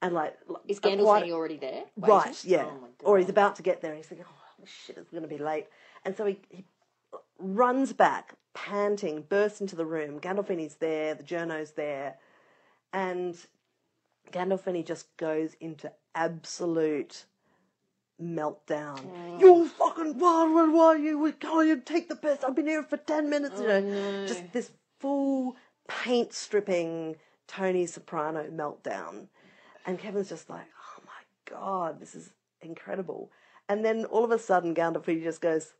and 0.01 0.13
like 0.13 0.37
Is 0.67 0.79
Gandolfini 0.79 1.31
already 1.31 1.57
there? 1.57 1.83
waiting? 1.95 2.15
Right, 2.15 2.45
yeah. 2.45 2.65
Oh 2.69 2.87
or 3.03 3.17
he's 3.17 3.29
about 3.29 3.55
to 3.57 3.63
get 3.63 3.81
there 3.81 3.91
and 3.91 3.97
he's 3.97 4.07
thinking, 4.07 4.25
oh 4.29 4.65
shit, 4.65 4.97
it's 4.97 5.11
going 5.11 5.23
to 5.23 5.29
be 5.29 5.37
late. 5.37 5.67
And 6.03 6.15
so 6.15 6.25
he, 6.25 6.39
he 6.49 6.65
runs 7.39 7.93
back, 7.93 8.35
panting, 8.53 9.21
bursts 9.21 9.61
into 9.61 9.75
the 9.75 9.85
room. 9.85 10.19
Gandolfini's 10.19 10.75
there, 10.75 11.15
the 11.15 11.23
journo's 11.23 11.71
there. 11.71 12.15
And 12.91 13.37
Gandolfini 14.33 14.85
just 14.85 15.15
goes 15.17 15.55
into 15.61 15.91
absolute 16.15 17.25
meltdown. 18.21 18.99
Mm. 18.99 19.39
You 19.39 19.67
fucking, 19.69 20.17
why, 20.17 20.49
why, 20.51 20.69
why, 20.69 20.95
you, 20.95 21.33
can't 21.39 21.67
you 21.67 21.77
take 21.77 22.09
the 22.09 22.15
piss? 22.15 22.43
I've 22.43 22.55
been 22.55 22.67
here 22.67 22.83
for 22.83 22.97
10 22.97 23.29
minutes, 23.29 23.59
you 23.59 23.67
oh, 23.67 23.79
know. 23.79 24.27
Just 24.27 24.51
this 24.51 24.71
full 24.99 25.55
paint 25.87 26.33
stripping 26.33 27.15
Tony 27.47 27.85
Soprano 27.85 28.49
meltdown. 28.49 29.27
And 29.85 29.99
Kevin's 29.99 30.29
just 30.29 30.49
like, 30.49 30.65
oh 30.97 31.03
my 31.05 31.55
God, 31.55 31.99
this 31.99 32.15
is 32.15 32.31
incredible. 32.61 33.31
And 33.69 33.85
then 33.85 34.05
all 34.05 34.23
of 34.23 34.31
a 34.31 34.39
sudden, 34.39 34.73
Gandolfini 34.73 35.23
just 35.23 35.41
goes, 35.41 35.73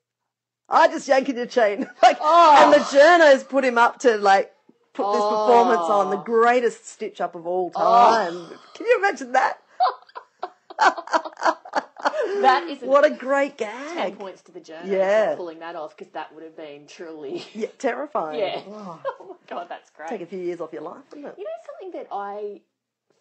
I 0.70 0.88
just 0.88 1.08
yanking 1.08 1.38
your 1.38 1.46
chain. 1.46 1.90
like, 2.04 2.18
oh. 2.22 2.64
And 2.64 2.74
the 2.74 2.86
oh. 2.86 2.90
journos 2.92 3.48
put 3.48 3.66
him 3.66 3.78
up 3.78 4.00
to 4.00 4.18
like 4.18 4.53
put 4.94 5.12
this 5.12 5.22
performance 5.22 5.82
on, 5.82 6.10
the 6.12 6.18
greatest 6.18 6.88
stitch 6.88 7.20
up 7.22 7.36
of 7.36 7.46
all 7.48 7.70
time. 7.72 8.34
Can 8.76 8.86
you 8.86 8.98
imagine 9.00 9.32
that? 9.34 9.60
that 12.42 12.66
is 12.70 12.80
What 12.82 13.06
a 13.06 13.10
great 13.10 13.58
ten 13.58 13.96
gag. 13.96 14.20
points 14.20 14.42
to 14.44 14.52
the 14.52 14.60
journey 14.60 14.92
Yeah. 14.92 15.32
for 15.32 15.38
pulling 15.38 15.60
that 15.60 15.76
off 15.76 15.96
because 15.96 16.12
that 16.14 16.34
would 16.34 16.44
have 16.44 16.56
been 16.58 16.88
truly. 16.88 17.46
Yeah, 17.54 17.68
terrifying. 17.78 18.40
Yeah. 18.40 18.62
Oh, 18.68 19.00
oh 19.20 19.26
my 19.30 19.36
god, 19.48 19.68
that's 19.70 19.90
great. 19.92 20.10
take 20.10 20.22
a 20.22 20.26
few 20.26 20.40
years 20.40 20.60
off 20.62 20.74
your 20.74 20.82
life, 20.82 21.04
wouldn't 21.12 21.28
it? 21.28 21.36
You 21.38 21.44
know 21.44 21.50
something 21.66 22.00
that 22.00 22.08
I 22.12 22.62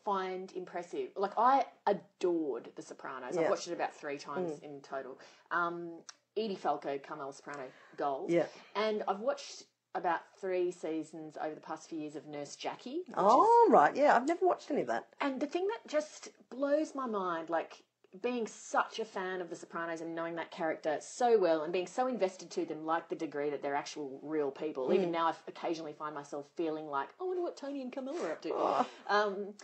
find 0.05 0.53
impressive? 0.55 1.09
Like 1.17 1.33
I 1.37 1.65
adored 1.87 2.71
The 2.75 2.83
Sopranos. 2.83 3.35
Yeah. 3.35 3.43
I've 3.43 3.51
watched 3.51 3.69
it 3.69 3.73
about 3.75 3.95
three 3.95 4.19
times 4.19 4.59
in 4.63 4.81
total. 4.81 5.19
Um, 5.51 5.91
Edie 6.37 6.57
Falco, 6.57 6.99
Carmel 6.99 7.33
Soprano, 7.33 7.65
gold. 7.97 8.31
Yeah. 8.31 8.47
And 8.75 9.03
I've 9.07 9.21
watched 9.21 9.65
about 9.95 10.21
three 10.41 10.71
seasons 10.71 11.37
over 11.41 11.55
the 11.55 11.61
past 11.61 11.89
few 11.89 11.99
years 11.99 12.17
of 12.17 12.27
Nurse 12.27 12.57
Jackie. 12.57 12.99
Which 12.99 13.09
is, 13.09 13.15
Oh, 13.17 13.69
right. 13.71 13.95
Yeah, 13.95 14.17
I've 14.17 14.27
never 14.27 14.47
watched 14.47 14.71
any 14.71 14.83
of 14.83 14.87
that. 14.89 15.09
and 15.21 15.41
the 15.41 15.47
thing 15.47 15.69
that 15.69 15.91
just 15.91 16.31
blows 16.51 16.95
my 16.95 17.07
mind, 17.07 17.51
like 17.51 17.83
being 18.21 18.47
such 18.47 18.99
a 18.99 19.05
fan 19.05 19.41
of 19.41 19.49
The 19.49 19.57
Sopranos 19.57 20.03
and 20.03 20.15
knowing 20.15 20.35
that 20.37 20.51
character 20.51 20.99
so 21.01 21.39
well 21.39 21.63
and 21.63 21.73
being 21.73 21.87
so 21.87 22.09
invested 22.09 22.51
to 22.51 22.67
them, 22.67 22.85
like 22.85 23.09
the 23.09 23.17
degree 23.17 23.49
that 23.49 23.63
they're 23.63 23.75
actual 23.75 24.21
real 24.23 24.51
people. 24.51 24.93
Even 24.93 25.07
hmm. 25.07 25.13
now, 25.13 25.29
I 25.29 25.35
occasionally 25.49 25.95
find 25.95 26.15
myself 26.15 26.47
feeling 26.55 26.87
like, 26.89 27.09
I 27.21 27.25
wonder 27.25 27.43
what 27.43 27.57
Tony 27.57 27.81
and 27.81 27.91
Camilla 27.91 28.21
are 28.27 28.33
up 28.33 28.43
to. 28.43 28.53
Ah. 28.55 28.87
Um, 29.09 29.55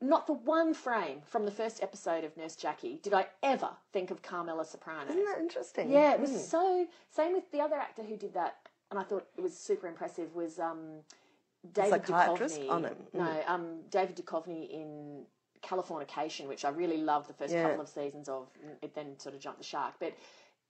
not 0.00 0.26
for 0.26 0.36
one 0.36 0.74
frame 0.74 1.22
from 1.24 1.44
the 1.44 1.50
first 1.50 1.82
episode 1.82 2.22
of 2.22 2.36
Nurse 2.36 2.54
Jackie 2.54 3.00
did 3.02 3.14
I 3.14 3.26
ever 3.42 3.70
think 3.92 4.10
of 4.10 4.22
Carmela 4.22 4.64
Soprano. 4.64 5.10
Isn't 5.10 5.24
that 5.24 5.38
interesting? 5.40 5.90
Yeah, 5.90 6.12
it 6.12 6.20
was 6.20 6.30
hmm. 6.30 6.36
so. 6.36 6.86
Same 7.10 7.32
with 7.32 7.50
the 7.50 7.60
other 7.60 7.76
actor 7.76 8.02
who 8.02 8.16
did 8.16 8.34
that, 8.34 8.56
and 8.90 9.00
I 9.00 9.02
thought 9.02 9.26
it 9.36 9.40
was 9.42 9.56
super 9.56 9.86
impressive. 9.86 10.34
Was 10.34 10.58
um, 10.58 11.00
David 11.72 12.06
Psychiatrist? 12.06 12.60
Duchovny. 12.60 12.66
Oh, 12.70 12.78
no. 12.78 12.90
no, 13.12 13.42
um, 13.46 13.80
David 13.90 14.16
Duchovny 14.16 14.70
in 14.70 15.22
Californication, 15.62 16.46
which 16.46 16.64
I 16.64 16.68
really 16.70 16.98
loved 16.98 17.28
the 17.28 17.34
first 17.34 17.52
Yeah. 17.52 17.64
couple 17.68 17.80
of 17.82 17.88
seasons 17.88 18.28
of. 18.28 18.48
It 18.82 18.94
then 18.94 19.18
sort 19.18 19.34
of 19.34 19.40
jumped 19.40 19.58
the 19.58 19.64
shark, 19.64 19.94
but 19.98 20.14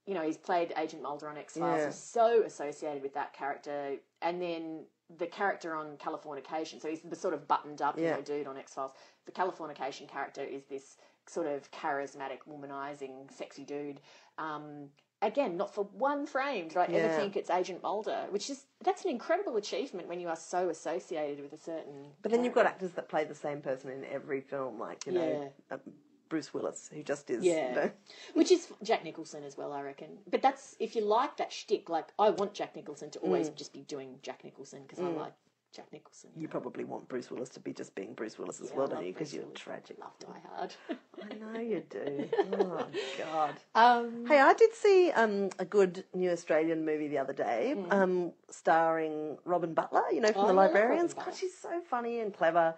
you 0.07 0.15
know 0.15 0.23
he's 0.23 0.37
played 0.39 0.73
Agent 0.77 1.03
Mulder 1.03 1.29
on 1.29 1.37
X 1.37 1.57
Files. 1.57 1.81
Yeah. 1.81 1.87
He's 1.87 1.97
so 1.97 2.43
associated 2.45 3.03
with 3.03 3.15
that 3.15 3.33
character, 3.33 3.97
and 4.23 4.41
then 4.41 4.85
the 5.19 5.27
character 5.27 5.75
on 5.75 5.97
Californication. 5.99 6.81
So 6.81 6.89
he's 6.89 7.01
the 7.01 7.17
sort 7.17 7.35
of 7.35 7.47
buttoned 7.47 7.83
up, 7.83 7.99
you 7.99 8.07
know, 8.07 8.23
dude 8.23 8.47
on 8.47 8.57
X 8.57 8.75
Files. 8.75 8.93
The 9.27 9.33
Californication 9.33 10.09
character 10.09 10.43
is 10.43 10.65
this 10.65 10.97
sort 11.27 11.47
of 11.47 11.71
charismatic, 11.73 12.39
womanizing, 12.49 13.31
sexy 13.33 13.65
dude. 13.65 14.01
Um, 14.39 14.89
again, 15.23 15.57
not 15.57 15.75
for 15.75 15.85
one 15.85 16.27
frame 16.27 16.69
did 16.69 16.77
I 16.77 16.85
ever 16.85 16.93
Yeah. 16.99 17.17
think 17.17 17.37
it's 17.37 17.51
Agent 17.51 17.83
Mulder, 17.83 18.27
which 18.31 18.51
is 18.51 18.67
that's 18.83 19.05
an 19.05 19.11
incredible 19.11 19.57
achievement 19.57 20.09
when 20.09 20.21
you 20.21 20.29
are 20.29 20.37
so 20.37 20.69
associated 20.69 21.43
with 21.43 21.53
a 21.53 21.63
certain. 21.63 22.13
But 22.23 22.31
then 22.33 22.45
you've 22.45 22.55
got 22.55 22.63
character. 22.65 22.85
actors 22.87 22.93
that 22.97 23.09
play 23.09 23.25
the 23.25 23.35
same 23.35 23.61
person 23.61 23.91
in 23.91 24.05
every 24.05 24.41
film, 24.41 24.79
like 24.79 25.07
you 25.07 25.13
know 25.13 25.53
uh, 25.71 25.79
Bruce 26.29 26.53
Willis, 26.53 26.91
who 26.93 27.03
just 27.03 27.31
is. 27.31 27.45
Yeah. 27.45 27.69
you 27.69 27.75
know, 27.77 27.91
which 28.35 28.51
is 28.51 28.69
Jack 28.83 29.05
Nicholson 29.05 29.45
as 29.45 29.57
well, 29.57 29.73
I 29.73 29.83
reckon. 29.83 30.19
But 30.31 30.43
that's 30.43 30.77
if 30.81 30.95
you 30.97 31.03
like 31.05 31.37
that 31.37 31.53
shtick. 31.53 31.89
Like 31.89 32.09
I 32.19 32.31
want 32.31 32.53
Jack 32.55 32.77
Nicholson 32.77 33.11
to 33.11 33.19
always 33.21 33.49
just 33.51 33.73
be 33.73 33.83
doing 33.83 34.19
Jack 34.23 34.45
Nicholson 34.45 34.83
because 34.83 34.99
I 34.99 35.09
like 35.09 35.33
Jack 35.77 35.93
Nicholson. 35.93 36.31
you 36.35 36.49
probably 36.49 36.85
want 36.85 37.07
Bruce 37.07 37.31
Willis 37.31 37.51
to 37.51 37.61
be 37.61 37.73
just 37.75 37.95
being 37.95 38.15
Bruce 38.15 38.39
Willis 38.39 38.61
as 38.63 38.71
Yeah, 38.71 38.77
well, 38.79 38.87
don't 38.89 39.05
you? 39.07 39.13
Because 39.13 39.35
you're 39.35 39.43
Willis. 39.45 39.61
tragic. 39.61 39.99
Love 40.01 40.19
Die 40.19 40.41
Hard. 40.57 40.75
I 40.91 41.35
know 41.35 41.61
you 41.61 41.83
do. 41.91 42.29
Oh 42.59 42.87
God. 43.19 43.55
um, 43.75 44.27
Hey, 44.27 44.41
I 44.41 44.55
did 44.55 44.73
see 44.75 45.11
um, 45.11 45.51
a 45.59 45.65
good 45.67 46.05
new 46.15 46.31
Australian 46.31 46.85
movie 46.87 47.09
the 47.09 47.19
other 47.19 47.35
day, 47.35 47.75
Mm. 47.77 47.93
um, 47.93 48.33
starring 48.51 49.37
Robyn 49.45 49.75
Butler. 49.75 50.05
You 50.11 50.21
know, 50.23 50.33
from 50.33 50.43
Oh, 50.45 50.47
the 50.49 50.55
yeah, 50.55 50.61
I 50.61 50.65
love 50.65 50.75
Librarians. 50.75 51.13
God, 51.15 51.35
she's 51.35 51.57
so 51.57 51.81
funny 51.83 52.21
and 52.21 52.33
clever. 52.33 52.75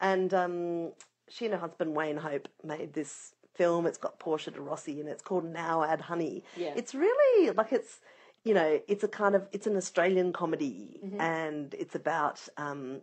And 0.00 0.32
um, 0.32 0.92
she 1.28 1.46
and 1.46 1.54
her 1.54 1.60
husband 1.60 1.96
Wayne 1.96 2.18
Hope 2.18 2.48
made 2.62 2.92
this 2.92 3.32
film. 3.54 3.86
It's 3.86 3.98
got 3.98 4.18
Portia 4.20 4.52
de 4.52 4.60
Rossi 4.60 5.00
in 5.00 5.08
it. 5.08 5.12
It's 5.12 5.22
called 5.22 5.44
Now 5.44 5.82
Add 5.82 6.02
Honey. 6.02 6.44
Yeah. 6.56 6.74
It's 6.76 6.94
really 6.94 7.50
like 7.50 7.72
it's. 7.72 8.00
You 8.46 8.54
know, 8.54 8.80
it's 8.86 9.04
a 9.04 9.08
kind 9.08 9.34
of 9.34 9.48
it's 9.52 9.66
an 9.66 9.76
Australian 9.76 10.32
comedy, 10.32 11.00
Mm-hmm. 11.04 11.20
and 11.20 11.74
it's 11.82 11.94
about 11.94 12.38
um, 12.56 13.00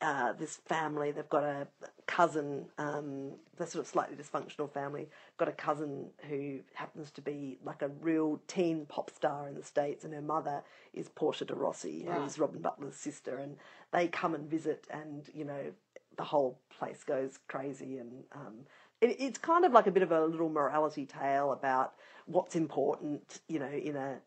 uh, 0.00 0.32
this 0.34 0.56
family. 0.74 1.10
They've 1.12 1.28
got 1.28 1.44
a 1.44 1.66
cousin, 2.06 2.66
um, 2.78 3.32
they're 3.56 3.66
sort 3.66 3.82
of 3.84 3.88
slightly 3.88 4.16
dysfunctional 4.16 4.70
family. 4.70 5.08
Got 5.38 5.48
a 5.48 5.52
cousin 5.52 6.10
who 6.28 6.60
happens 6.74 7.10
to 7.12 7.20
be 7.20 7.58
like 7.64 7.82
a 7.82 7.88
real 8.00 8.40
teen 8.46 8.86
pop 8.86 9.10
star 9.10 9.48
in 9.48 9.54
the 9.54 9.62
States, 9.62 10.04
and 10.04 10.12
her 10.14 10.22
mother 10.22 10.62
is 10.92 11.08
Portia 11.08 11.46
de 11.46 11.54
Rossi, 11.54 12.06
who's 12.08 12.38
Robyn 12.38 12.60
Butler's 12.62 12.96
sister. 12.96 13.38
And 13.38 13.56
they 13.92 14.06
come 14.08 14.34
and 14.34 14.48
visit, 14.48 14.86
and 14.90 15.28
you 15.34 15.44
know, 15.44 15.72
the 16.16 16.24
whole 16.24 16.58
place 16.78 17.02
goes 17.02 17.38
crazy. 17.48 17.98
And 17.98 18.12
um, 18.32 18.54
it, 19.00 19.16
it's 19.18 19.38
kind 19.38 19.64
of 19.64 19.72
like 19.72 19.86
a 19.88 19.90
bit 19.90 20.02
of 20.04 20.12
a 20.12 20.24
little 20.24 20.48
morality 20.50 21.06
tale 21.06 21.50
about 21.52 21.94
what's 22.26 22.54
important, 22.54 23.40
you 23.48 23.58
know, 23.58 23.66
in 23.90 23.96
a 23.96 24.18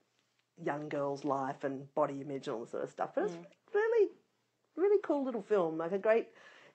young 0.64 0.90
girl's 0.90 1.24
life 1.24 1.64
and 1.64 1.94
body 1.94 2.22
image 2.22 2.48
and 2.48 2.56
all 2.56 2.62
this 2.62 2.72
sort 2.72 2.84
of 2.84 2.90
stuff. 2.90 3.12
But 3.16 3.26
it's 3.26 3.38
really 3.74 4.10
really 4.78 5.00
cool 5.04 5.26
little 5.26 5.42
film, 5.42 5.78
like 5.78 5.92
a 5.92 5.98
great 5.98 6.28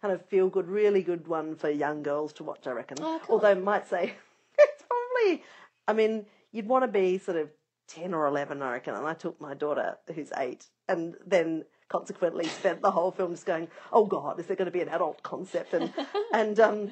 kind 0.02 0.12
of 0.12 0.26
feel 0.26 0.48
good, 0.48 0.68
really 0.68 1.02
good 1.02 1.28
one 1.28 1.54
for 1.54 1.70
young 1.70 2.02
girls 2.02 2.32
to 2.34 2.44
watch, 2.44 2.66
I 2.66 2.72
reckon. 2.72 2.98
Oh, 3.00 3.20
cool. 3.22 3.36
Although 3.36 3.52
I 3.52 3.54
might 3.54 3.88
say 3.88 4.12
it's 4.58 4.82
probably, 4.82 5.44
I 5.86 5.92
mean, 5.92 6.26
you'd 6.50 6.66
want 6.66 6.82
to 6.82 6.88
be 6.88 7.18
sort 7.18 7.36
of 7.36 7.48
10 7.86 8.12
or 8.12 8.26
11, 8.26 8.60
I 8.60 8.72
reckon. 8.72 8.94
And 8.94 9.06
I 9.06 9.14
took 9.14 9.40
my 9.40 9.54
daughter, 9.54 9.96
who's 10.12 10.32
eight, 10.38 10.66
and 10.88 11.14
then 11.24 11.64
consequently 11.88 12.46
spent 12.48 12.82
the 12.82 12.90
whole 12.90 13.12
film 13.12 13.32
just 13.32 13.46
going, 13.46 13.68
oh 13.92 14.04
God, 14.04 14.40
is 14.40 14.46
there 14.46 14.56
going 14.56 14.66
to 14.66 14.72
be 14.72 14.80
an 14.80 14.88
adult 14.88 15.22
concept? 15.22 15.72
And, 15.72 15.92
and, 16.34 16.58
um, 16.58 16.90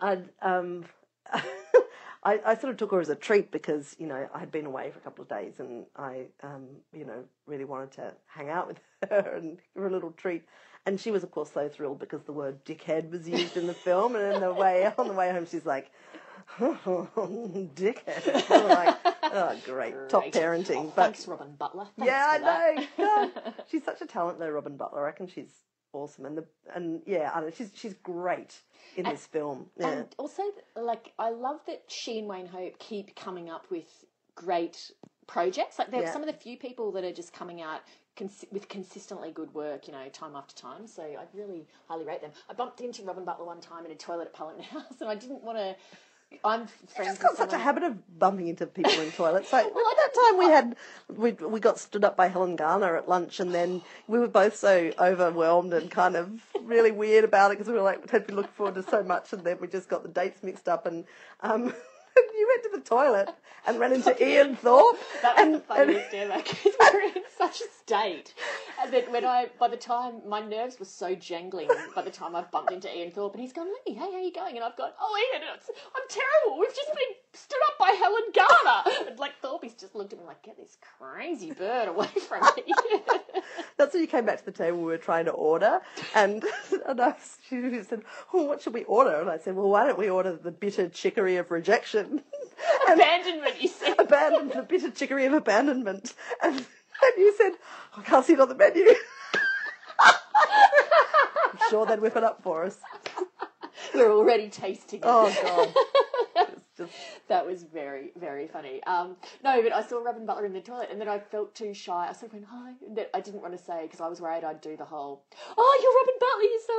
I'd, 0.00 0.30
um, 0.40 0.86
I, 2.22 2.40
I 2.44 2.54
sort 2.54 2.70
of 2.72 2.76
took 2.76 2.90
her 2.90 3.00
as 3.00 3.08
a 3.08 3.14
treat 3.14 3.50
because, 3.50 3.96
you 3.98 4.06
know, 4.06 4.28
I 4.34 4.38
had 4.38 4.52
been 4.52 4.66
away 4.66 4.90
for 4.90 4.98
a 4.98 5.02
couple 5.02 5.22
of 5.22 5.28
days 5.28 5.54
and 5.58 5.86
I, 5.96 6.26
um, 6.42 6.66
you 6.92 7.06
know, 7.06 7.24
really 7.46 7.64
wanted 7.64 7.92
to 7.92 8.12
hang 8.26 8.50
out 8.50 8.68
with 8.68 8.78
her 9.10 9.36
and 9.36 9.56
give 9.74 9.82
her 9.82 9.86
a 9.86 9.90
little 9.90 10.12
treat. 10.12 10.44
And 10.86 11.00
she 11.00 11.10
was, 11.10 11.22
of 11.22 11.30
course, 11.30 11.50
so 11.52 11.68
thrilled 11.68 11.98
because 11.98 12.22
the 12.22 12.32
word 12.32 12.64
dickhead 12.64 13.10
was 13.10 13.28
used 13.28 13.56
in 13.56 13.66
the 13.66 13.74
film. 13.74 14.16
And 14.16 14.34
in 14.34 14.40
the 14.40 14.52
way, 14.52 14.90
on 14.98 15.08
the 15.08 15.14
way 15.14 15.30
home, 15.30 15.46
she's 15.46 15.66
like, 15.66 15.90
dickhead. 16.58 18.50
I'm 18.50 18.68
like, 18.68 18.96
oh, 19.22 19.56
great. 19.64 19.94
Top 20.08 20.24
parenting. 20.26 20.76
Oh, 20.76 20.92
but 20.94 21.04
thanks, 21.04 21.26
Robyn 21.26 21.56
Butler. 21.56 21.86
Thanks 21.96 22.10
yeah. 22.10 22.38
I 22.42 22.86
know. 22.98 23.30
She's 23.70 23.84
such 23.84 24.00
a 24.02 24.06
talent, 24.06 24.38
though, 24.38 24.50
Robyn 24.50 24.76
Butler. 24.76 25.00
I 25.00 25.06
reckon 25.06 25.26
she's 25.28 25.52
awesome. 25.92 26.26
And 26.26 26.38
the 26.38 26.44
and 26.74 27.02
yeah, 27.06 27.30
I 27.34 27.40
know, 27.40 27.50
she's 27.50 27.70
she's 27.74 27.94
great 28.02 28.60
in 28.96 29.04
this 29.04 29.26
film. 29.26 29.66
Yeah. 29.78 29.88
And 29.90 30.14
also, 30.18 30.42
like, 30.76 31.12
I 31.18 31.30
love 31.30 31.60
that 31.66 31.82
she 31.88 32.18
and 32.18 32.28
Wayne 32.28 32.46
Hope 32.46 32.78
keep 32.78 33.14
coming 33.16 33.50
up 33.50 33.70
with 33.70 34.04
great 34.34 34.90
projects. 35.26 35.78
Like, 35.78 35.90
they're 35.90 36.02
Yeah. 36.02 36.12
some 36.12 36.22
of 36.22 36.26
the 36.28 36.32
few 36.34 36.56
people 36.56 36.92
that 36.92 37.04
are 37.04 37.12
just 37.12 37.32
coming 37.32 37.62
out 37.62 37.80
cons- 38.16 38.44
with 38.50 38.68
consistently 38.68 39.30
good 39.30 39.52
work, 39.54 39.86
you 39.86 39.92
know, 39.92 40.08
time 40.08 40.34
after 40.34 40.54
time. 40.56 40.86
So 40.86 41.02
I 41.02 41.24
really 41.34 41.66
highly 41.88 42.04
rate 42.04 42.20
them. 42.20 42.32
I 42.48 42.54
bumped 42.54 42.80
into 42.80 43.02
Robyn 43.04 43.24
Butler 43.24 43.46
one 43.46 43.60
time 43.60 43.84
in 43.84 43.92
a 43.92 43.96
toilet 43.96 44.26
at 44.28 44.32
Parliament 44.32 44.64
House, 44.70 45.00
and 45.00 45.08
I 45.08 45.14
didn't 45.14 45.42
want 45.42 45.58
to. 45.58 45.76
I'm 46.44 46.66
friends 46.86 47.16
I've 47.16 47.20
got 47.20 47.36
such 47.36 47.52
a 47.52 47.58
habit 47.58 47.82
of 47.82 48.18
bumping 48.18 48.48
into 48.48 48.66
people 48.66 48.92
in 48.92 49.10
toilets. 49.12 49.52
Like 49.52 49.66
at 49.66 49.72
that 49.72 50.14
time, 50.14 50.38
we 50.38 50.44
had 50.44 50.76
we 51.08 51.32
we 51.32 51.60
got 51.60 51.78
stood 51.78 52.04
up 52.04 52.16
by 52.16 52.28
Helen 52.28 52.56
Garner 52.56 52.96
at 52.96 53.08
lunch, 53.08 53.40
and 53.40 53.52
then 53.52 53.82
we 54.06 54.18
were 54.18 54.28
both 54.28 54.56
so 54.56 54.92
overwhelmed 54.98 55.72
and 55.74 55.90
kind 55.90 56.16
of 56.16 56.40
really 56.62 56.92
weird 56.92 57.24
about 57.24 57.50
it 57.50 57.58
because 57.58 57.68
we 57.68 57.74
were 57.74 57.82
like 57.82 58.08
had 58.10 58.26
been 58.26 58.36
looking 58.36 58.52
forward 58.52 58.76
to 58.76 58.82
so 58.82 59.02
much, 59.02 59.32
and 59.32 59.44
then 59.44 59.58
we 59.60 59.66
just 59.66 59.88
got 59.88 60.02
the 60.02 60.08
dates 60.08 60.42
mixed 60.42 60.68
up, 60.68 60.86
and 60.86 61.04
um, 61.40 61.74
you 62.38 62.48
went 62.48 62.62
to 62.64 62.78
the 62.78 62.84
toilet 62.88 63.34
and 63.66 63.78
ran 63.78 63.92
into 63.92 64.24
Ian 64.24 64.56
Thorpe, 64.56 64.98
That 65.22 65.36
was 65.36 65.44
and, 65.44 65.54
the 65.54 65.60
funniest 65.60 66.14
ever 66.14 66.36
because 66.36 66.64
we 66.64 66.90
were 66.92 67.00
in 67.00 67.22
such 67.36 67.60
a 67.60 67.64
state. 67.80 68.34
And 68.82 68.92
then 68.92 69.12
when 69.12 69.24
I, 69.24 69.48
by 69.58 69.68
the 69.68 69.76
time 69.76 70.22
my 70.26 70.40
nerves 70.40 70.78
were 70.78 70.86
so 70.86 71.14
jangling, 71.14 71.68
by 71.94 72.02
the 72.02 72.10
time 72.10 72.34
I 72.34 72.42
bumped 72.42 72.72
into 72.72 72.94
Ian 72.94 73.10
Thorpe, 73.10 73.34
and 73.34 73.42
he's 73.42 73.52
gone, 73.52 73.66
hey, 73.86 73.94
how 73.94 74.12
are 74.12 74.18
you 74.18 74.32
going? 74.32 74.56
And 74.56 74.64
I've 74.64 74.76
gone, 74.76 74.90
oh, 75.00 75.30
Ian, 75.34 75.42
it's, 75.54 75.68
I'm 75.68 76.08
terrible. 76.08 76.58
We've 76.58 76.74
just 76.74 76.88
been 76.88 77.14
stood 77.34 77.60
up 77.68 77.78
by 77.78 77.90
Helen 77.90 78.22
Garner. 78.34 79.10
And 79.10 79.18
like 79.18 79.38
Thorpe, 79.40 79.64
he's 79.64 79.74
just 79.74 79.94
looked 79.94 80.12
at 80.12 80.18
me 80.18 80.24
like, 80.24 80.42
get 80.42 80.56
this 80.56 80.78
crazy 80.98 81.52
bird 81.52 81.88
away 81.88 82.08
from 82.28 82.42
me. 82.56 82.72
That's 83.76 83.94
when 83.94 84.02
you 84.02 84.08
came 84.08 84.26
back 84.26 84.38
to 84.38 84.44
the 84.44 84.52
table 84.52 84.78
we 84.78 84.84
were 84.84 84.98
trying 84.98 85.24
to 85.24 85.30
order, 85.30 85.80
and 86.14 86.44
and 86.86 87.00
I 87.00 87.14
she 87.48 87.82
said, 87.82 88.02
"Oh, 88.32 88.42
what 88.44 88.60
should 88.62 88.74
we 88.74 88.84
order?" 88.84 89.20
And 89.20 89.30
I 89.30 89.38
said, 89.38 89.56
"Well, 89.56 89.70
why 89.70 89.86
don't 89.86 89.98
we 89.98 90.10
order 90.10 90.36
the 90.36 90.50
bitter 90.50 90.88
chicory 90.88 91.36
of 91.36 91.50
rejection?" 91.50 92.09
And 92.10 93.00
Abandonment, 93.00 93.60
you 93.62 93.68
said. 93.68 93.94
abandoned 93.98 94.52
the 94.52 94.62
bitter 94.62 94.90
chicory 94.90 95.26
of 95.26 95.32
abandonment, 95.32 96.14
and, 96.42 96.56
and 96.56 96.66
you 97.16 97.34
said, 97.36 97.52
"I 97.96 98.02
can't 98.02 98.24
see 98.24 98.34
it 98.34 98.40
on 98.40 98.48
the 98.48 98.54
menu." 98.54 98.84
I'm 100.00 101.58
sure 101.68 101.86
they'd 101.86 102.00
whip 102.00 102.16
it 102.16 102.24
up 102.24 102.42
for 102.42 102.64
us. 102.64 102.78
We're 103.94 104.12
already 104.12 104.48
tasting 104.48 105.00
it. 105.00 105.04
Oh 105.06 105.32
God, 105.42 105.74
That 107.28 107.46
was 107.46 107.62
very, 107.62 108.10
very 108.16 108.48
funny. 108.48 108.82
Um, 108.84 109.16
no, 109.44 109.62
but 109.62 109.72
I 109.72 109.82
saw 109.82 109.98
Robyn 110.02 110.26
Butler 110.26 110.46
in 110.46 110.52
the 110.52 110.60
toilet, 110.60 110.88
and 110.90 111.00
then 111.00 111.08
I 111.08 111.18
felt 111.18 111.54
too 111.54 111.72
shy. 111.72 112.08
I 112.08 112.12
sort 112.12 112.32
of 112.32 112.32
went 112.34 112.46
hi, 112.50 112.72
then 112.94 113.06
I 113.14 113.20
didn't 113.20 113.40
want 113.42 113.56
to 113.56 113.62
say 113.62 113.82
because 113.82 114.00
I 114.00 114.08
was 114.08 114.20
worried 114.20 114.42
I'd 114.42 114.60
do 114.60 114.76
the 114.76 114.84
whole, 114.84 115.22
"Oh, 115.56 115.78
you're 115.82 115.94
Robyn 116.00 116.18
Butler, 116.18 116.42
you're 116.50 116.66
so 116.66 116.72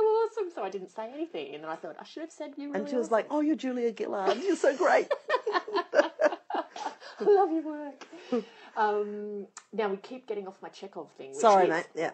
awesome." 0.44 0.54
So 0.54 0.62
I 0.62 0.70
didn't 0.70 0.90
say 0.90 1.10
anything, 1.12 1.54
and 1.54 1.64
then 1.64 1.70
I 1.70 1.76
thought 1.76 1.96
I 1.98 2.04
should 2.04 2.20
have 2.22 2.32
said 2.32 2.52
you. 2.56 2.68
Really 2.68 2.80
and 2.80 2.88
she 2.88 2.96
was 2.96 3.06
awesome. 3.06 3.12
like, 3.12 3.26
"Oh, 3.30 3.40
you're 3.40 3.56
Julia 3.56 3.94
Gillard. 3.96 4.36
You're 4.42 4.56
so 4.56 4.76
great." 4.76 5.08
"I 5.50 5.60
love 7.20 7.50
your 7.50 7.62
work." 7.62 8.06
um, 8.76 9.46
now 9.72 9.88
we 9.88 9.96
keep 9.98 10.26
getting 10.26 10.46
off 10.46 10.56
my 10.62 10.68
Chekhov 10.68 11.10
thing. 11.12 11.30
Which 11.30 11.38
Sorry, 11.38 11.64
is, 11.64 11.70
mate. 11.70 11.86
Yeah, 11.94 12.10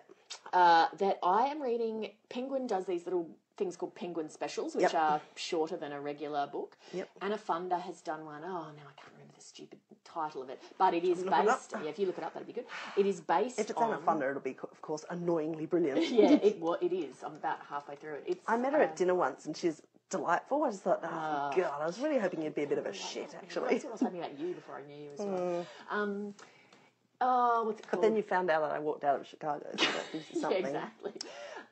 Uh, 0.52 0.86
that 0.98 1.18
I 1.22 1.46
am 1.46 1.60
reading. 1.62 2.10
Penguin 2.28 2.66
does 2.66 2.84
these 2.86 3.04
little 3.04 3.28
things 3.58 3.76
called 3.76 3.94
Penguin 3.94 4.30
specials, 4.30 4.74
which 4.74 4.82
Yep. 4.84 4.94
are 4.94 5.20
shorter 5.34 5.76
than 5.76 5.92
a 5.92 6.00
regular 6.00 6.46
book. 6.46 6.76
Yep. 6.94 7.08
Anna 7.20 7.36
Funder 7.36 7.80
has 7.80 8.00
done 8.00 8.24
one. 8.24 8.42
Oh, 8.44 8.48
now 8.48 8.86
I 8.88 8.94
can't 8.96 9.12
remember 9.12 9.34
the 9.36 9.42
stupid 9.44 9.78
title 10.04 10.40
of 10.40 10.48
it, 10.48 10.62
but 10.78 10.94
it 10.94 11.04
is 11.04 11.22
based. 11.24 11.72
Yeah, 11.82 11.88
if 11.90 11.98
you 11.98 12.06
look 12.06 12.16
it 12.18 12.24
up, 12.24 12.32
that'd 12.32 12.46
be 12.46 12.54
good. 12.54 12.64
It 12.96 13.04
is 13.04 13.20
based. 13.20 13.58
if 13.58 13.68
it's 13.68 13.78
on, 13.78 13.92
Anna 13.92 14.00
Funder, 14.00 14.30
it'll 14.30 14.40
be, 14.40 14.56
of 14.62 14.80
course, 14.80 15.04
annoyingly 15.10 15.66
brilliant. 15.66 15.98
Yeah, 16.10 16.30
it 16.42 16.58
wa 16.60 16.76
it 16.80 16.92
is. 16.92 17.22
I'm 17.24 17.34
about 17.34 17.58
halfway 17.68 17.96
through 17.96 18.14
it. 18.14 18.24
It's. 18.26 18.44
I 18.46 18.56
met 18.56 18.72
her 18.72 18.80
uh, 18.80 18.84
at 18.84 18.96
dinner 18.96 19.14
once, 19.14 19.44
and 19.46 19.56
she's 19.56 19.82
delightful. 20.08 20.64
I 20.64 20.70
just 20.70 20.82
thought, 20.82 21.00
oh 21.02 21.08
Ah. 21.10 21.52
god, 21.54 21.82
I 21.82 21.86
was 21.86 21.98
really 22.00 22.18
hoping 22.18 22.40
you'd 22.42 22.54
be 22.54 22.62
a 22.62 22.66
bit 22.66 22.78
of 22.78 22.86
a 22.86 22.92
shit, 22.94 23.34
actually. 23.34 23.74
That's 23.74 23.84
what 23.84 23.90
I 23.90 23.92
was 23.92 24.00
hoping 24.00 24.18
about 24.20 24.38
you 24.38 24.54
before 24.54 24.76
I 24.76 24.82
knew 24.88 24.96
you 25.04 25.10
as 25.12 25.18
well. 25.20 25.66
Um, 25.90 26.34
oh, 27.20 27.64
what's 27.64 27.80
it 27.80 27.88
called? 27.88 28.00
But 28.02 28.06
then 28.08 28.16
you 28.16 28.22
found 28.22 28.50
out 28.50 28.62
that 28.62 28.70
I 28.72 28.78
walked 28.78 29.04
out 29.04 29.20
of 29.20 29.26
Chicago, 29.26 29.66
so 29.76 29.84
yeah, 30.14 30.40
something. 30.40 30.64
exactly. 30.64 31.12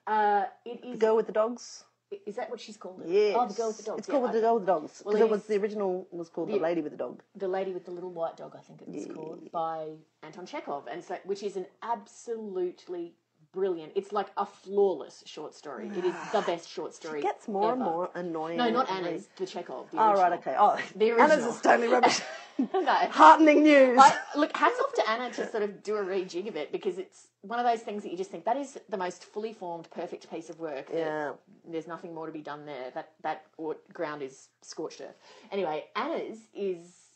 Uh, 0.07 0.45
it 0.65 0.85
is. 0.85 0.99
Girl 0.99 1.17
with 1.17 1.27
the 1.27 1.33
dogs. 1.33 1.85
Is 2.25 2.37
that 2.37 2.49
what 2.51 2.61
she's 2.61 2.77
called? 2.77 3.03
it? 3.05 3.09
Yes. 3.09 3.37
Oh, 3.37 3.47
the 3.49 3.55
girl 3.55 3.67
with 3.69 3.79
the 3.79 3.83
dogs. 3.83 3.99
It's 4.01 4.09
yeah, 4.09 4.15
called 4.15 4.31
I- 4.31 4.33
the 4.33 4.41
girl 4.41 4.55
with 4.55 4.67
the 4.67 4.73
dogs 4.73 4.99
because 4.99 5.15
Well, 5.15 5.23
it 5.23 5.27
it 5.27 5.31
was 5.31 5.43
the 5.45 5.57
original 5.57 6.07
was 6.13 6.29
called 6.29 6.49
the, 6.49 6.53
the- 6.53 6.59
lady 6.61 6.81
with 6.81 6.93
the 6.93 6.99
dog. 6.99 7.21
The 7.35 7.49
Lady 7.49 7.73
with 7.73 7.85
the 7.85 7.91
Little 7.91 8.11
White 8.13 8.37
Dog, 8.37 8.55
I 8.57 8.61
think 8.61 8.81
it's 8.87 9.13
called, 9.13 9.51
by 9.51 9.89
Anton 10.23 10.47
Chekhov, 10.47 10.87
and 10.87 11.03
so 11.03 11.17
which 11.25 11.43
is 11.43 11.57
an 11.57 11.67
absolutely 11.83 13.15
brilliant. 13.53 13.91
It's 13.97 14.13
like 14.13 14.29
a 14.37 14.47
flawless 14.47 15.25
short 15.27 15.55
story. 15.55 15.89
It 15.89 16.05
is 16.05 16.15
the 16.31 16.43
best 16.47 16.69
short 16.69 16.95
story. 16.95 17.23
Gets 17.23 17.49
more 17.49 17.73
and 17.73 17.81
more 17.81 18.11
annoying. 18.15 18.59
No, 18.59 18.71
not 18.71 18.89
Anna's. 18.89 19.29
The 19.37 19.47
Chekhov. 19.47 19.91
The 19.91 19.99
Oh 20.01 20.15
right, 20.15 20.33
okay. 20.35 20.55
Oh, 20.57 20.79
The 20.95 21.11
Anna's 21.11 21.45
is 21.45 21.61
totally 21.61 21.89
rubbish. 21.89 22.21
no. 22.59 22.85
Heartening 22.85 23.63
news. 23.63 23.99
I, 24.01 24.17
look, 24.37 24.57
hats 24.57 24.81
off 24.81 24.95
to 24.95 25.11
Anna 25.11 25.31
to 25.33 25.51
sort 25.51 25.63
of 25.63 25.83
do 25.83 25.97
a 25.97 26.05
rejig 26.05 26.49
of 26.49 26.57
it 26.57 26.73
because 26.73 26.99
it's 26.99 27.29
one 27.43 27.59
of 27.59 27.67
those 27.67 27.81
things 27.81 28.03
that 28.03 28.11
you 28.11 28.17
just 28.17 28.31
think 28.31 28.45
that 28.45 28.57
is 28.57 28.79
the 28.89 28.97
most 28.97 29.25
fully 29.25 29.53
formed, 29.53 29.89
perfect 29.91 30.31
piece 30.31 30.51
of 30.51 30.59
work. 30.59 30.89
Yeah. 30.93 31.33
There's 31.69 31.87
nothing 31.87 32.15
more 32.15 32.27
to 32.27 32.33
be 32.33 32.41
done 32.41 32.67
there. 32.67 32.91
That 32.95 33.13
that 33.23 33.45
ground 33.93 34.23
is 34.23 34.49
scorched 34.63 35.01
earth. 35.01 35.17
Anyway, 35.53 35.85
Anna's 35.95 36.39
is 36.55 37.07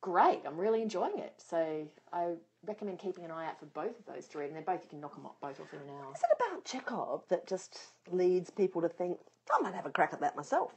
great. 0.00 0.40
I'm 0.46 0.58
really 0.58 0.82
enjoying 0.82 1.18
it. 1.18 1.34
So 1.38 1.86
I 2.12 2.34
recommend 2.66 2.98
keeping 2.98 3.24
an 3.24 3.30
eye 3.30 3.46
out 3.46 3.58
for 3.58 3.66
both 3.66 3.98
of 3.98 4.14
those 4.14 4.26
to 4.28 4.38
read, 4.38 4.46
and 4.46 4.56
they're 4.56 4.62
both 4.62 4.82
you 4.82 4.90
can 4.90 5.00
knock 5.00 5.14
them 5.14 5.24
both 5.40 5.60
off 5.60 5.72
in 5.72 5.80
an 5.80 5.88
hour. 5.88 6.12
Is 6.14 6.22
it 6.22 6.36
about 6.36 6.64
Chekhov 6.64 7.22
that 7.28 7.46
just 7.46 7.78
leads 8.10 8.50
people 8.50 8.82
to 8.82 8.88
think 8.88 9.18
I 9.52 9.60
might 9.62 9.74
have 9.74 9.86
a 9.86 9.90
crack 9.90 10.12
at 10.12 10.20
that 10.20 10.36
myself? 10.36 10.72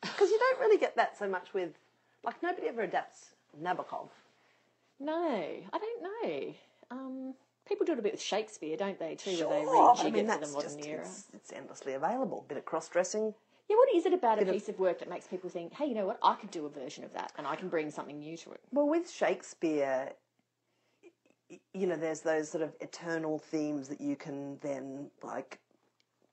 Because 0.00 0.30
you 0.30 0.38
don't 0.38 0.60
really 0.60 0.78
get 0.78 0.96
that 0.96 1.18
so 1.18 1.28
much 1.28 1.54
with, 1.54 1.70
like 2.22 2.40
nobody 2.42 2.68
ever 2.68 2.82
adapts 2.82 3.30
Nabokov. 3.62 4.08
No, 5.00 5.14
I 5.72 5.78
don't 5.78 6.02
know. 6.02 6.54
Um, 6.90 7.34
people 7.66 7.86
do 7.86 7.92
it 7.92 7.98
a 7.98 8.02
bit 8.02 8.12
with 8.12 8.20
Shakespeare, 8.22 8.76
don't 8.76 8.98
they? 8.98 9.14
Too, 9.14 9.30
where 9.30 9.60
they 9.60 9.64
Sure, 9.64 9.94
rejig 9.94 10.00
I 10.00 10.10
mean 10.10 10.28
it 10.28 10.32
for 10.32 10.46
the 10.46 10.52
modern 10.52 10.62
just 10.62 10.86
era. 10.86 11.00
it's, 11.00 11.24
it's 11.34 11.52
endlessly 11.52 11.94
available. 11.94 12.44
Bit 12.48 12.58
of 12.58 12.64
cross 12.64 12.88
dressing. 12.88 13.34
Yeah, 13.68 13.76
what 13.76 13.94
is 13.94 14.06
it 14.06 14.14
about 14.14 14.42
a 14.42 14.46
piece 14.46 14.68
of 14.70 14.78
work 14.78 14.98
that 15.00 15.10
makes 15.10 15.26
people 15.26 15.50
think, 15.50 15.74
hey, 15.74 15.86
you 15.86 15.94
know 15.94 16.06
what, 16.06 16.18
I 16.22 16.36
could 16.36 16.50
do 16.50 16.64
a 16.64 16.70
version 16.70 17.04
of 17.04 17.12
that 17.12 17.32
and 17.36 17.46
I 17.46 17.54
can 17.54 17.68
bring 17.68 17.90
something 17.90 18.18
new 18.18 18.36
to 18.38 18.52
it? 18.52 18.60
Well, 18.72 18.88
with 18.88 19.10
Shakespeare, 19.10 20.12
you 21.74 21.86
know, 21.86 21.96
there's 21.96 22.20
those 22.20 22.48
sort 22.48 22.62
of 22.64 22.72
eternal 22.80 23.38
themes 23.38 23.88
that 23.88 24.00
you 24.00 24.16
can 24.16 24.58
then 24.62 25.10
like 25.22 25.58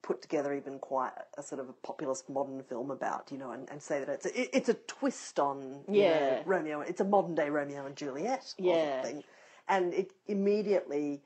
put 0.05 0.21
together 0.21 0.53
even 0.53 0.77
quite 0.77 1.11
a 1.35 1.41
sort 1.41 1.59
of 1.59 1.67
a 1.67 1.73
populist 1.73 2.29
modern 2.29 2.61
film 2.61 2.91
about, 2.91 3.31
you 3.31 3.39
know, 3.39 3.51
and, 3.51 3.67
and 3.71 3.81
say 3.81 3.99
that 3.99 4.07
it's 4.07 4.27
a, 4.27 4.55
it's 4.55 4.69
a 4.69 4.75
twist 4.75 5.39
on 5.39 5.83
you 5.87 6.03
know, 6.03 6.03
Yeah. 6.03 6.43
Romeo. 6.45 6.81
It's 6.81 7.01
a 7.01 7.03
modern 7.03 7.33
day 7.33 7.49
Romeo 7.49 7.87
and 7.87 7.95
Juliet 7.95 8.53
or 8.59 8.75
Yeah. 8.75 9.01
something, 9.01 9.23
and 9.67 9.93
it 9.95 10.13
immediately 10.27 11.23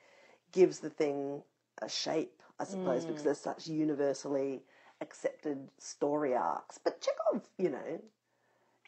gives 0.54 0.80
the 0.80 0.90
thing 0.90 1.44
a 1.82 1.90
shape, 1.90 2.42
I 2.58 2.64
suppose, 2.64 3.04
because 3.04 3.22
mm. 3.22 3.26
there's 3.26 3.40
such 3.40 3.68
universally 3.68 4.64
accepted 5.02 5.70
story 5.78 6.34
arcs. 6.34 6.80
But 6.82 7.02
Chekhov, 7.02 7.50
you 7.58 7.70
know, 7.72 8.02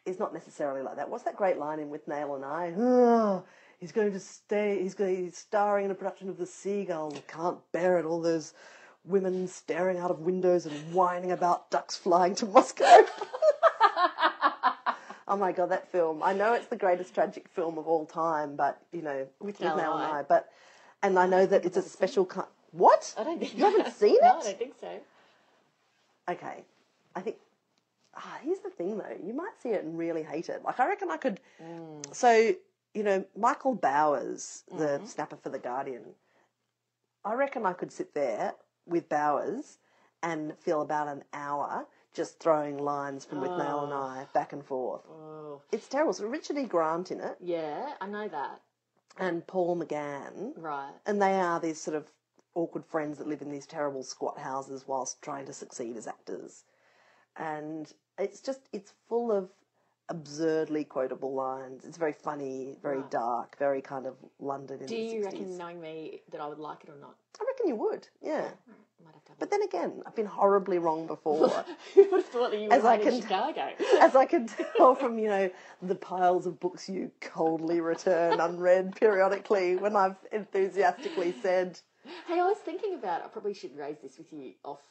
is 0.06 0.18
not 0.18 0.32
necessarily 0.32 0.82
like 0.82 0.96
that. 0.96 1.10
What's 1.10 1.24
that 1.24 1.36
great 1.36 1.58
line 1.58 1.78
in 1.78 1.90
Withnail 1.90 2.34
and 2.34 2.44
I? 2.46 2.72
"Oh, 2.78 3.42
ah, 3.42 3.42
he's 3.78 3.92
going 3.92 4.12
to 4.12 4.20
stay. 4.20 4.82
He's 4.82 4.94
going. 4.94 5.16
He's 5.24 5.36
starring 5.36 5.84
in 5.84 5.90
a 5.90 5.94
production 5.94 6.30
of 6.30 6.38
The 6.38 6.46
Seagull. 6.46 7.12
Can't 7.28 7.58
bear 7.72 7.98
it. 7.98 8.06
All 8.06 8.22
those 8.22 8.54
women 9.04 9.48
staring 9.48 9.98
out 9.98 10.10
of 10.10 10.20
windows 10.20 10.66
and 10.66 10.74
whining 10.92 11.32
about 11.32 11.70
ducks 11.70 11.96
flying 11.96 12.34
to 12.36 12.46
Moscow. 12.46 12.84
oh 15.28 15.36
my 15.38 15.52
god, 15.52 15.70
that 15.70 15.90
film! 15.90 16.22
I 16.22 16.32
know 16.32 16.54
it's 16.54 16.66
the 16.66 16.76
greatest 16.76 17.14
tragic 17.14 17.48
film 17.48 17.78
of 17.78 17.86
all 17.86 18.06
time, 18.06 18.56
but 18.56 18.80
you 18.92 19.02
know, 19.02 19.26
With, 19.40 19.60
and 19.60 19.76
Nail 19.76 19.94
and 19.94 20.12
I. 20.12 20.22
But 20.22 20.48
and 21.02 21.18
I 21.18 21.26
know 21.26 21.46
that 21.46 21.64
it's 21.64 21.76
a 21.76 21.82
special 21.82 22.24
kind. 22.24 22.48
What? 22.70 23.14
I 23.18 23.24
don't 23.24 23.38
think 23.38 23.56
you 23.56 23.64
haven't 23.64 23.92
seen 23.96 24.14
it. 24.14 24.22
No, 24.22 24.38
I 24.38 24.42
don't 24.42 24.58
think 24.58 24.74
so. 24.80 25.00
Okay, 26.28 26.64
I 27.14 27.20
think. 27.20 27.36
Ah, 28.14 28.38
here's 28.42 28.58
the 28.58 28.70
thing 28.70 28.98
though. 28.98 29.16
You 29.24 29.32
might 29.32 29.52
see 29.62 29.70
it 29.70 29.84
and 29.84 29.98
really 29.98 30.22
hate 30.22 30.48
it. 30.50 30.62
Like 30.64 30.78
I 30.78 30.86
reckon 30.86 31.10
I 31.10 31.16
could. 31.16 31.40
So 32.12 32.54
you 32.94 33.02
know, 33.02 33.24
Michael 33.36 33.74
Bowers, 33.74 34.64
the 34.76 35.00
snapper 35.06 35.36
for 35.36 35.48
the 35.48 35.58
Guardian. 35.58 36.02
I 37.24 37.34
reckon 37.34 37.64
I 37.64 37.72
could 37.72 37.92
sit 37.92 38.14
there 38.14 38.52
with 38.86 39.08
Bowers 39.08 39.78
and 40.22 40.56
feel 40.58 40.82
about 40.82 41.08
an 41.08 41.24
hour 41.32 41.86
just 42.14 42.38
throwing 42.38 42.78
lines 42.78 43.24
from 43.24 43.40
Withnail 43.40 43.84
and 43.84 43.92
I 43.94 44.26
back 44.34 44.52
and 44.52 44.64
forth. 44.64 45.02
Oh. 45.08 45.12
oh, 45.14 45.62
It's 45.72 45.88
terrible. 45.88 46.12
So 46.12 46.26
Richard 46.26 46.58
E. 46.58 46.64
Grant 46.64 47.10
in 47.10 47.20
it 47.20 47.36
yeah, 47.40 47.94
I 48.00 48.06
know 48.06 48.28
that. 48.28 48.60
and 49.18 49.46
Paul 49.46 49.76
McGann, 49.76 50.52
Right. 50.56 50.92
and 51.06 51.20
they 51.20 51.34
are 51.40 51.58
these 51.60 51.80
sort 51.80 51.96
of 51.96 52.10
awkward 52.54 52.84
friends 52.84 53.16
that 53.18 53.26
live 53.26 53.40
in 53.42 53.50
these 53.50 53.66
terrible 53.66 54.02
squat 54.02 54.38
houses 54.38 54.84
whilst 54.86 55.22
trying 55.22 55.46
to 55.46 55.52
succeed 55.54 55.96
as 55.96 56.06
actors. 56.06 56.64
And 57.36 57.90
it's 58.18 58.40
just 58.40 58.60
it's 58.72 58.92
full 59.08 59.32
of 59.32 59.48
absurdly 60.08 60.84
quotable 60.84 61.34
lines. 61.34 61.84
It's 61.84 61.96
very 61.96 62.12
funny, 62.12 62.76
very 62.82 62.98
Right. 62.98 63.10
dark, 63.10 63.56
very 63.58 63.80
kind 63.80 64.06
of 64.06 64.16
London 64.38 64.80
in 64.80 64.86
Do 64.86 64.94
the 64.96 65.02
you 65.02 65.20
60s. 65.22 65.24
reckon, 65.24 65.56
knowing 65.58 65.80
me, 65.80 66.22
that 66.30 66.40
I 66.40 66.46
would 66.48 66.58
like 66.58 66.84
it 66.84 66.90
or 66.90 66.96
not? 66.96 67.16
I 67.40 67.44
reckon 67.46 67.68
you 67.68 67.76
would, 67.76 68.08
yeah. 68.20 68.50
I 68.68 69.04
might 69.04 69.14
have 69.14 69.24
to 69.24 69.30
have 69.30 69.36
a 69.38 69.40
But 69.40 69.50
then 69.50 69.62
again, 69.62 70.02
I've 70.06 70.14
been 70.14 70.26
horribly 70.26 70.78
wrong 70.78 71.06
before. 71.06 71.48
Who 71.94 72.02
would 72.10 72.12
have 72.22 72.26
thought 72.26 72.50
that 72.50 72.58
you 72.60 72.68
would 72.68 72.72
As 72.78 72.84
I 72.84 72.96
have 72.98 73.06
in 73.06 73.12
can- 73.12 73.20
Chicago? 73.22 73.70
As 74.00 74.14
I 74.16 74.26
can 74.26 74.46
tell 74.76 74.94
from, 74.94 75.18
you 75.18 75.28
know, 75.28 75.50
the 75.80 75.94
piles 75.94 76.46
of 76.46 76.60
books 76.60 76.88
you 76.88 77.10
coldly 77.20 77.80
return 77.80 78.38
unread 78.40 78.94
periodically 78.96 79.76
when 79.76 79.96
I've 79.96 80.16
enthusiastically 80.30 81.34
said, 81.42 81.80
hey, 82.26 82.38
I 82.40 82.44
was 82.44 82.58
thinking 82.58 82.94
about. 82.94 83.24
I 83.24 83.28
probably 83.28 83.54
should 83.54 83.76
raise 83.76 83.98
this 84.02 84.18
with 84.18 84.32
you 84.32 84.52
off. 84.64 84.82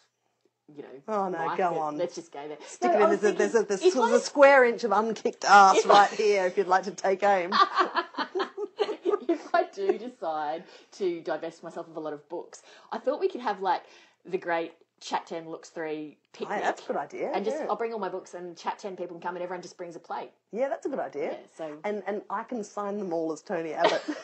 You 0.74 0.84
know. 0.84 0.89
Oh, 1.08 1.30
no, 1.30 1.56
go 1.58 1.80
on. 1.80 1.97
Let's 1.97 2.15
just 2.15 2.32
go 2.32 2.47
there. 2.47 2.58
Stick 2.65 2.91
No, 2.93 2.97
it 3.00 3.04
in. 3.04 3.10
There's, 3.10 3.24
a, 3.24 3.32
there's, 3.38 3.56
a, 3.56 3.63
thinking, 3.63 4.00
there's, 4.00 4.10
there's 4.12 4.21
a 4.21 4.26
square 4.26 4.63
inch 4.65 4.84
of 4.84 4.91
unkicked 4.91 5.43
ass 5.45 5.78
If 5.78 5.86
I- 5.89 5.93
right 5.93 6.10
here 6.12 6.45
if 6.45 6.58
you'd 6.58 6.67
like 6.67 6.84
to 6.84 6.91
take 6.91 7.24
aim. 7.24 7.52
if 9.28 9.54
I 9.54 9.63
do 9.74 9.97
decide 9.97 10.63
to 10.93 11.21
divest 11.21 11.63
myself 11.63 11.88
of 11.89 11.97
a 11.97 12.00
lot 12.00 12.13
of 12.13 12.28
books, 12.30 12.62
I 12.91 12.97
thought 13.00 13.19
we 13.19 13.28
could 13.28 13.41
have 13.41 13.60
like 13.62 13.84
the 14.26 14.38
great 14.38 14.74
Chat 15.02 15.26
10 15.26 15.50
Looks 15.50 15.69
3 15.69 16.15
picnic. 16.32 16.58
Hey, 16.60 16.63
that's 16.63 16.84
a 16.84 16.86
good 16.88 16.95
idea. 16.95 17.32
And 17.34 17.43
just, 17.43 17.58
yeah. 17.58 17.65
I'll 17.67 17.76
bring 17.76 17.91
all 17.91 18.00
my 18.00 18.08
books 18.10 18.34
and 18.36 18.56
Chat 18.56 18.78
10 18.80 18.95
people 18.95 19.15
can 19.15 19.21
come 19.21 19.36
and 19.36 19.43
everyone 19.43 19.63
just 19.63 19.76
brings 19.78 19.95
a 19.95 20.00
plate. 20.00 20.32
yeah, 20.52 20.69
that's 20.69 20.86
a 20.86 20.89
good 20.89 21.00
idea. 21.00 21.32
Yeah, 21.32 21.38
so. 21.58 21.78
And 21.84 22.04
and 22.08 22.21
I 22.30 22.43
can 22.43 22.63
sign 22.63 22.97
them 23.00 23.12
all 23.12 23.34
as 23.34 23.41
Tony 23.41 23.74
Abbott. 23.74 24.04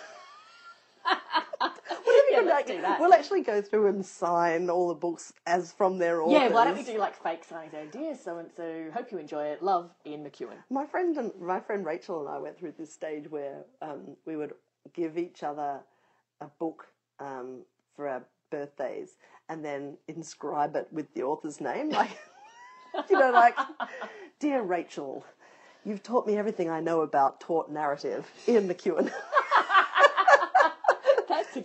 like- 2.50 2.68
do 2.68 2.82
that. 2.82 3.00
We'll 3.00 3.14
actually 3.14 3.42
go 3.42 3.62
through 3.62 3.88
and 3.88 4.06
sign 4.06 4.70
all 4.70 4.88
the 4.88 4.96
books 4.96 5.34
as 5.46 5.72
from 5.72 5.98
their 5.98 6.22
authors. 6.22 6.34
yeah, 6.34 6.48
why 6.50 6.66
don't 6.66 6.78
we 6.78 6.84
do 6.84 6.98
like 6.98 7.22
fake 7.22 7.44
signs? 7.44 7.74
Oh, 7.76 7.86
dear 7.92 8.16
so 8.16 8.38
and 8.38 8.50
so, 8.56 8.90
hope 8.94 9.12
you 9.12 9.18
enjoy 9.18 9.46
it. 9.48 9.62
Love, 9.64 9.92
Ian 10.06 10.24
McEwan. 10.24 10.56
My 10.70 10.86
friend 10.86 11.18
and 11.18 11.32
my 11.40 11.60
friend 11.60 11.86
Rachel 11.86 12.20
and 12.20 12.30
I 12.30 12.40
went 12.40 12.58
through 12.58 12.74
this 12.78 12.94
stage 12.94 13.30
where 13.30 13.64
um, 13.82 14.16
we 14.26 14.36
would 14.36 14.54
give 14.94 15.18
each 15.18 15.44
other 15.44 15.80
a 16.42 16.48
book 16.60 16.88
um, 17.20 17.64
for 17.96 18.08
our 18.08 18.24
birthdays 18.52 19.18
and 19.50 19.64
then 19.64 19.98
inscribe 20.08 20.76
it 20.76 20.88
with 20.92 21.14
the 21.14 21.24
author's 21.24 21.60
name, 21.62 21.90
like 21.90 22.18
you 23.10 23.20
know, 23.20 23.32
like 23.32 23.56
dear 24.40 24.62
Rachel, 24.62 25.26
you've 25.86 26.04
taught 26.04 26.28
me 26.28 26.38
everything 26.38 26.70
I 26.70 26.80
know 26.80 27.02
about 27.02 27.40
taught 27.40 27.70
narrative. 27.72 28.30
Ian 28.48 28.68
McEwan. 28.68 29.12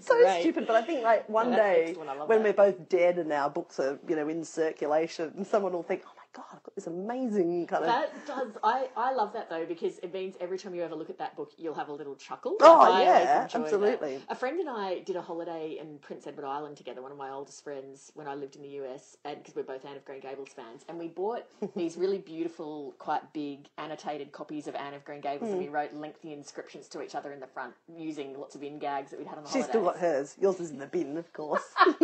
So 0.01 0.21
great. 0.21 0.41
stupid, 0.41 0.67
but 0.67 0.77
I 0.77 0.83
think 0.83 1.03
like 1.03 1.29
one 1.29 1.51
day 1.51 1.87
excellent, 1.89 2.11
I 2.11 2.15
love 2.17 2.29
when 2.29 2.43
we're 2.43 2.53
both 2.53 2.89
dead 2.89 3.19
and 3.19 3.33
our 3.33 3.51
books 3.51 3.79
are 3.81 3.99
you 4.09 4.17
know 4.17 4.29
in 4.29 4.45
circulation, 4.45 5.45
someone 5.45 5.73
will 5.73 5.83
think, 5.83 6.03
oh 6.07 6.22
god, 6.35 6.45
I've 6.53 6.62
got 6.62 6.75
this 6.75 6.87
amazing 6.87 7.66
kind 7.66 7.85
of. 7.85 7.88
That 7.88 8.27
does. 8.27 8.49
I, 8.62 8.88
I 8.97 9.12
love 9.12 9.33
that 9.35 9.51
though 9.51 9.66
because 9.66 9.99
it 9.99 10.12
means 10.12 10.35
every 10.40 10.59
time 10.59 10.75
you 10.75 10.83
ever 10.83 10.95
look 10.95 11.11
at 11.11 11.18
that 11.18 11.37
book, 11.37 11.53
you'll 11.59 11.75
have 11.75 11.88
a 11.88 11.92
little 11.92 12.14
chuckle. 12.14 12.57
Oh, 12.61 12.99
yeah, 13.01 13.21
enjoy 13.21 13.25
that. 13.25 13.55
absolutely. 13.55 14.21
A 14.29 14.35
friend 14.35 14.59
and 14.61 14.68
I 14.68 15.01
did 15.01 15.16
a 15.16 15.23
holiday 15.23 15.79
in 15.81 15.99
Prince 15.99 16.27
Edward 16.27 16.47
Island 16.47 16.77
together. 16.77 17.03
One 17.03 17.12
of 17.12 17.18
my 17.18 17.31
oldest 17.31 17.62
friends 17.62 18.11
when 18.14 18.27
I 18.27 18.35
lived 18.35 18.57
in 18.57 18.62
the 18.62 18.68
US, 18.85 19.16
and 19.25 19.38
because 19.38 19.55
we're 19.55 19.62
both 19.62 19.85
Anne 19.85 19.97
of 19.97 20.05
Green 20.05 20.21
Gables 20.21 20.49
fans, 20.55 20.85
and 20.88 20.99
we 20.99 21.09
bought 21.09 21.45
these 21.77 21.97
really 21.97 22.18
beautiful, 22.18 22.95
quite 22.99 23.33
big 23.33 23.68
annotated 23.79 24.33
copies 24.33 24.66
of 24.66 24.75
Anne 24.75 24.95
of 24.95 25.05
Green 25.05 25.21
Gables, 25.21 25.51
and 25.51 25.59
we 25.59 25.66
Hmm. 25.66 25.73
wrote 25.75 25.92
lengthy 25.95 26.33
inscriptions 26.33 26.88
to 26.88 27.03
each 27.03 27.14
other 27.14 27.33
in 27.33 27.40
the 27.40 27.47
front 27.47 27.75
using 27.95 28.38
lots 28.38 28.55
of 28.55 28.62
in 28.62 28.79
gags 28.79 29.11
that 29.11 29.18
we'd 29.18 29.29
had 29.29 29.38
on 29.38 29.45
the 29.45 29.49
She's 29.51 29.66
holidays. 29.66 29.71
still 29.71 29.85
got 29.85 29.97
hers. 29.99 30.37
Yours 30.40 30.61
is 30.61 30.71
in 30.71 30.79
the 30.79 30.87
bin, 30.87 31.16
of 31.16 31.33
course. 31.33 31.62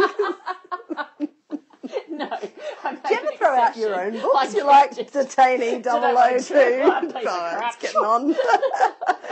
no. 2.93 2.99
Do 3.09 3.15
you 3.15 3.21
ever 3.21 3.37
throw 3.37 3.55
out 3.55 3.77
your 3.77 4.01
own 4.01 4.13
books? 4.15 4.37
I 4.55 4.57
You're 4.57 4.67
like 4.67 5.11
detaining 5.13 5.83
Don't 5.83 6.03
002. 6.43 6.55
know, 6.55 6.89
one 6.89 7.07
piece 7.13 7.17
of 7.17 7.23
Oh, 7.27 7.61
it's 7.63 7.77
getting 7.77 7.97
on. 7.99 8.35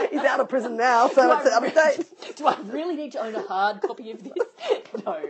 He's 0.11 0.21
out 0.21 0.39
of 0.39 0.49
prison 0.49 0.77
now, 0.77 1.07
so 1.09 1.31
it's 1.39 1.55
of 1.55 1.63
really- 1.63 2.05
Do 2.35 2.47
I 2.47 2.57
really 2.65 2.95
need 2.95 3.11
to 3.13 3.19
own 3.21 3.35
a 3.35 3.41
hard 3.41 3.81
copy 3.81 4.11
of 4.11 4.23
this? 4.23 4.33
no. 5.05 5.21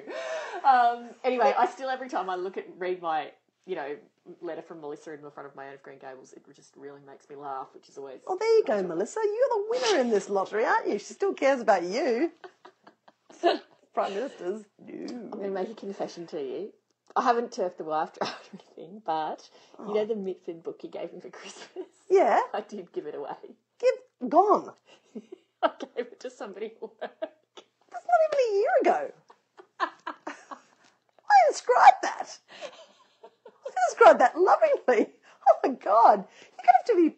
Um, 0.67 1.09
anyway, 1.23 1.53
I 1.57 1.67
still 1.67 1.89
every 1.89 2.09
time 2.09 2.29
I 2.29 2.35
look 2.35 2.57
at 2.57 2.65
read 2.77 3.01
my 3.01 3.31
you 3.65 3.75
know 3.75 3.95
letter 4.41 4.61
from 4.61 4.81
Melissa 4.81 5.13
in 5.13 5.21
the 5.21 5.31
front 5.31 5.47
of 5.47 5.55
my 5.55 5.65
Anne 5.65 5.73
of 5.75 5.83
Green 5.83 5.99
Gables, 5.99 6.33
it 6.33 6.43
just 6.53 6.75
really 6.75 6.99
makes 7.07 7.29
me 7.29 7.35
laugh, 7.37 7.67
which 7.73 7.87
is 7.89 7.97
always. 7.97 8.19
Well, 8.27 8.37
there 8.37 8.57
you 8.57 8.63
go, 8.65 8.83
Melissa. 8.83 9.19
You're 9.23 9.49
the 9.49 9.65
winner 9.69 10.01
in 10.01 10.09
this 10.09 10.29
lottery, 10.29 10.65
aren't 10.65 10.87
you? 10.87 10.99
She 10.99 11.13
still 11.13 11.33
cares 11.33 11.61
about 11.61 11.83
you. 11.83 12.31
Prime 13.93 14.13
Ministers. 14.13 14.65
I'm 14.87 15.29
going 15.29 15.43
to 15.43 15.49
make 15.49 15.69
a 15.69 15.73
confession 15.73 16.27
to 16.27 16.37
you. 16.39 16.73
I 17.17 17.23
haven't 17.23 17.51
turfed 17.51 17.79
the 17.79 17.83
wife 17.83 18.13
draft 18.19 18.47
or 18.53 18.59
anything, 18.77 19.01
but 19.03 19.49
you 19.79 19.93
know 19.95 20.01
oh. 20.01 20.05
the 20.05 20.15
Mitford 20.15 20.61
book 20.61 20.81
you 20.83 20.89
gave 20.89 21.11
me 21.13 21.19
for 21.19 21.29
Christmas. 21.31 21.87
Yeah. 22.09 22.39
I 22.53 22.61
did 22.61 22.93
give 22.93 23.07
it 23.07 23.15
away. 23.15 23.55
Give 23.79 24.29
gone. 24.29 24.71
I 25.63 25.71
gave 25.79 26.05
it 26.05 26.19
to 26.21 26.29
somebody 26.29 26.67
at 26.67 26.81
work. 26.81 26.93
That's 27.01 28.05
not 28.05 28.21
even 28.27 28.39
a 28.39 28.57
year 28.57 28.69
ago. 28.81 29.11
describe 31.49 31.93
that? 32.03 32.37
I 33.23 33.27
can 33.65 33.73
describe 33.89 34.19
that 34.19 34.37
lovingly. 34.37 35.09
Oh 35.49 35.55
my 35.63 35.73
god, 35.75 36.25
you're 36.51 36.65
gonna 36.65 36.77
have 36.77 36.85
to 36.87 36.95
be. 36.95 37.15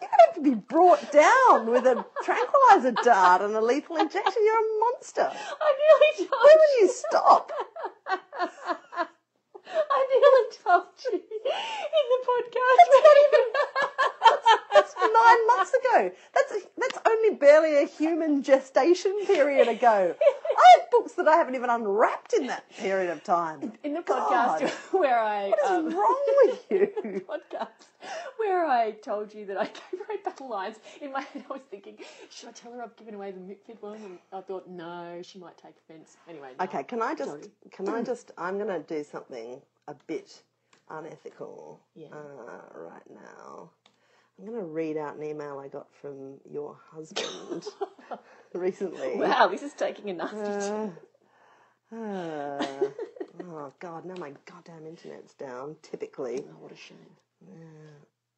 You're 0.00 0.10
gonna 0.10 0.26
have 0.26 0.34
to 0.34 0.42
be 0.42 0.54
brought 0.54 1.12
down 1.12 1.70
with 1.70 1.86
a 1.86 2.04
tranquilizer 2.24 2.92
dart 3.02 3.40
and 3.42 3.54
a 3.54 3.60
lethal 3.60 3.96
injection. 3.96 4.42
You're 4.44 4.58
a 4.58 4.78
monster. 4.80 5.30
I 5.32 5.74
nearly 5.82 6.28
told 6.28 6.42
When 6.42 6.58
will 6.58 6.80
you 6.80 6.88
stop? 6.92 7.52
I 9.72 10.06
nearly 10.10 10.46
told 10.62 10.86
you 11.04 11.18
in 11.18 12.06
the 12.12 12.20
podcast. 12.28 12.76
That's 14.72 14.94
not 14.96 15.06
even 15.06 15.12
nine 15.22 15.46
months 15.46 15.72
ago. 15.74 16.10
That's 16.34 16.66
that's 16.76 16.98
only 17.06 17.34
barely 17.36 17.82
a 17.82 17.86
human 17.86 18.42
gestation 18.42 19.14
period 19.26 19.68
ago. 19.68 20.14
I 20.20 20.78
have 20.80 20.90
books 20.90 21.12
that 21.12 21.28
I 21.28 21.36
haven't 21.36 21.54
even 21.54 21.70
unwrapped 21.70 22.32
in 22.34 22.46
that 22.48 22.68
period 22.70 23.10
of 23.10 23.22
time. 23.24 23.72
in 23.84 23.94
the 23.94 24.02
God. 24.02 24.60
podcast 24.60 24.70
where 24.98 25.18
I 25.18 25.48
What 25.48 25.58
is 25.64 25.70
um, 25.70 25.90
wrong 25.96 26.22
with 26.44 26.64
you? 26.70 27.22
podcast 27.28 27.68
where 28.38 28.66
I 28.66 28.92
told 28.92 29.32
you 29.34 29.46
that 29.46 29.56
I 29.58 29.64
gave 29.90 30.00
a 30.00 30.22
battle 30.24 30.48
lines. 30.48 30.76
In 31.00 31.12
my 31.12 31.20
head, 31.22 31.44
I 31.48 31.52
was 31.54 31.62
thinking, 31.70 31.96
should 32.30 32.48
I 32.48 32.52
tell 32.52 32.72
her 32.72 32.82
I've 32.82 32.96
given 32.96 33.14
away 33.14 33.30
the 33.30 33.40
Mitford 33.40 33.76
one? 33.80 33.96
And 33.96 34.18
I 34.32 34.40
thought, 34.40 34.68
no, 34.68 35.20
she 35.22 35.38
might 35.38 35.56
take 35.58 35.74
offence. 35.88 36.16
Anyway, 36.28 36.50
no. 36.58 36.64
Okay, 36.64 36.82
can 36.84 37.02
I 37.02 37.14
just 37.14 37.30
Sorry. 37.30 37.50
can 37.70 37.88
I 37.88 38.02
just 38.02 38.30
I'm 38.38 38.58
gonna 38.58 38.80
do 38.80 39.04
something 39.04 39.60
a 39.88 39.94
bit 40.06 40.42
unethical 40.90 41.80
Yeah. 41.94 42.08
uh, 42.12 42.78
right 42.78 43.10
now. 43.10 43.70
I'm 44.38 44.46
gonna 44.46 44.64
read 44.64 44.96
out 44.96 45.16
an 45.16 45.22
email 45.22 45.58
I 45.58 45.68
got 45.68 45.92
from 45.94 46.34
your 46.50 46.76
husband 46.90 47.68
recently. 48.54 49.16
Wow, 49.16 49.48
this 49.48 49.62
is 49.62 49.72
taking 49.74 50.10
a 50.10 50.14
nasty 50.14 50.36
Uh, 50.36 50.68
turn. 50.68 50.92
uh, 51.92 52.90
oh 53.52 53.72
god, 53.78 54.04
now 54.04 54.14
my 54.16 54.32
goddamn 54.46 54.86
internet's 54.86 55.34
down. 55.34 55.76
Typically, 55.82 56.44
Oh, 56.48 56.56
what 56.62 56.72
a 56.72 56.76
shame. 56.76 56.96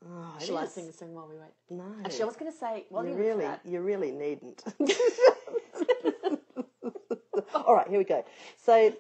Oh, 0.06 0.36
Shall 0.40 0.58
I 0.58 0.66
sing 0.66 0.86
the 0.86 0.92
song 0.92 1.14
while 1.14 1.28
we 1.28 1.36
wait? 1.36 1.52
No, 1.70 1.84
Actually, 2.04 2.22
I 2.22 2.26
was 2.26 2.36
going 2.36 2.52
to 2.52 2.58
say, 2.58 2.86
while 2.90 3.04
you 3.04 3.12
you 3.12 3.16
really, 3.16 3.48
you 3.64 3.80
really 3.80 4.10
needn't. 4.10 4.62
All 7.54 7.74
right, 7.74 7.88
here 7.88 7.98
we 7.98 8.04
go. 8.04 8.24
So, 8.56 8.92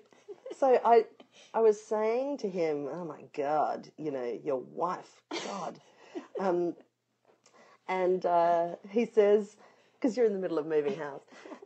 so 0.56 0.80
I, 0.84 1.04
I 1.52 1.60
was 1.60 1.80
saying 1.80 2.38
to 2.38 2.48
him, 2.48 2.88
"Oh 2.90 3.04
my 3.04 3.22
God, 3.36 3.88
you 3.96 4.10
know, 4.10 4.38
your 4.42 4.60
wife, 4.60 5.22
God," 5.46 5.80
um, 6.38 6.74
and 7.88 8.24
uh, 8.26 8.76
he 8.88 9.06
says, 9.06 9.56
"Because 9.94 10.16
you're 10.16 10.26
in 10.26 10.32
the 10.32 10.38
middle 10.38 10.58
of 10.58 10.66
moving 10.66 10.96
house," 10.96 11.22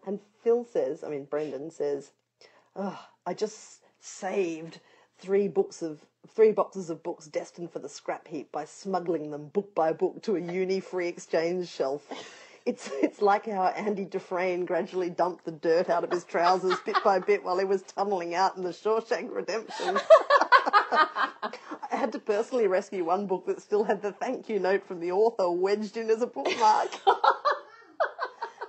and 0.06 0.20
Phil 0.42 0.64
says, 0.64 1.04
I 1.04 1.08
mean 1.08 1.24
Brendan 1.24 1.70
says, 1.70 2.10
oh, 2.76 2.98
"I 3.26 3.34
just 3.34 3.82
saved 4.00 4.80
three 5.18 5.48
books 5.48 5.82
of." 5.82 6.00
Three 6.26 6.52
boxes 6.52 6.90
of 6.90 7.02
books 7.02 7.26
destined 7.26 7.70
for 7.72 7.78
the 7.78 7.88
scrap 7.88 8.26
heap 8.28 8.50
by 8.52 8.64
smuggling 8.64 9.30
them 9.30 9.46
book 9.48 9.74
by 9.74 9.92
book 9.92 10.22
to 10.22 10.36
a 10.36 10.40
uni 10.40 10.80
free 10.80 11.08
exchange 11.08 11.68
shelf. 11.68 12.06
It's 12.66 12.90
it's 13.02 13.22
like 13.22 13.46
how 13.46 13.68
Andy 13.68 14.04
Dufresne 14.04 14.64
gradually 14.66 15.10
dumped 15.10 15.44
the 15.44 15.52
dirt 15.52 15.88
out 15.88 16.04
of 16.04 16.10
his 16.10 16.24
trousers 16.24 16.78
bit 16.84 16.96
by 17.02 17.18
bit 17.18 17.42
while 17.42 17.58
he 17.58 17.64
was 17.64 17.82
tunneling 17.82 18.34
out 18.34 18.56
in 18.56 18.62
the 18.62 18.70
Shawshank 18.70 19.34
Redemption. 19.34 19.98
I 20.90 21.96
had 21.96 22.12
to 22.12 22.18
personally 22.18 22.66
rescue 22.66 23.04
one 23.04 23.26
book 23.26 23.46
that 23.46 23.62
still 23.62 23.84
had 23.84 24.02
the 24.02 24.12
thank 24.12 24.48
you 24.48 24.58
note 24.58 24.86
from 24.86 25.00
the 25.00 25.12
author 25.12 25.50
wedged 25.50 25.96
in 25.96 26.10
as 26.10 26.20
a 26.20 26.26
bookmark. 26.26 26.90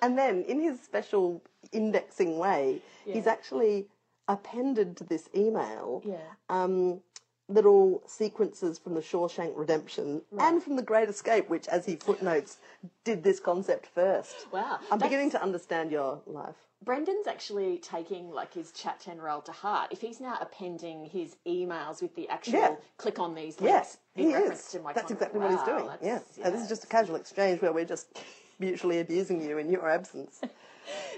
and 0.02 0.18
then, 0.18 0.44
in 0.44 0.62
his 0.62 0.80
special 0.80 1.42
indexing 1.72 2.38
way, 2.38 2.82
he's 3.06 3.28
actually 3.28 3.88
appended 4.28 4.96
to 4.98 5.04
this 5.04 5.28
email 5.36 6.02
Yeah. 6.06 6.18
um, 6.50 7.02
little 7.50 8.02
sequences 8.06 8.78
from 8.80 8.94
the 8.94 9.02
Shawshank 9.02 9.54
Redemption 9.58 10.22
and 10.40 10.62
from 10.64 10.76
The 10.76 10.82
Great 10.84 11.10
Escape, 11.10 11.50
which, 11.50 11.68
as 11.68 11.86
he 11.86 11.96
footnotes, 11.96 12.58
did 13.04 13.24
this 13.24 13.40
concept 13.40 13.88
first. 13.88 14.48
Wow. 14.54 14.78
I'm 14.92 15.00
That's- 15.00 15.10
beginning 15.10 15.32
to 15.32 15.42
understand 15.42 15.92
your 15.92 16.22
life. 16.28 16.56
Brendan's 16.86 17.28
actually 17.28 17.78
taking 17.80 18.32
like 18.32 18.54
his 18.54 18.72
chat 18.72 19.02
general 19.04 19.42
to 19.42 19.52
heart. 19.52 19.92
If 19.92 20.00
he's 20.00 20.22
now 20.22 20.38
appending 20.40 21.04
his 21.06 21.36
emails 21.46 22.02
with 22.02 22.16
the 22.16 22.30
actual 22.30 22.54
Yeah. 22.54 22.76
click 22.96 23.20
on 23.20 23.36
these 23.36 23.58
Yes, 23.60 23.98
links 23.98 23.98
in 24.16 24.24
he 24.30 24.34
reference 24.34 24.66
is. 24.68 24.72
to 24.72 24.80
my 24.80 24.94
That's 24.94 25.08
content. 25.08 25.20
exactly 25.34 25.40
what 25.42 25.52
he's 25.52 25.64
doing. 25.64 25.90
Yeah. 26.02 26.20
And 26.46 26.54
this 26.56 26.62
is 26.62 26.70
just 26.70 26.86
a 26.86 26.88
casual 26.88 27.18
exchange 27.18 27.62
where 27.62 27.74
we're 27.74 27.84
just 27.84 28.08
mutually 28.60 29.00
abusing 29.02 29.42
you 29.42 29.58
in 29.58 29.70
your 29.70 29.90
absence. 29.90 30.40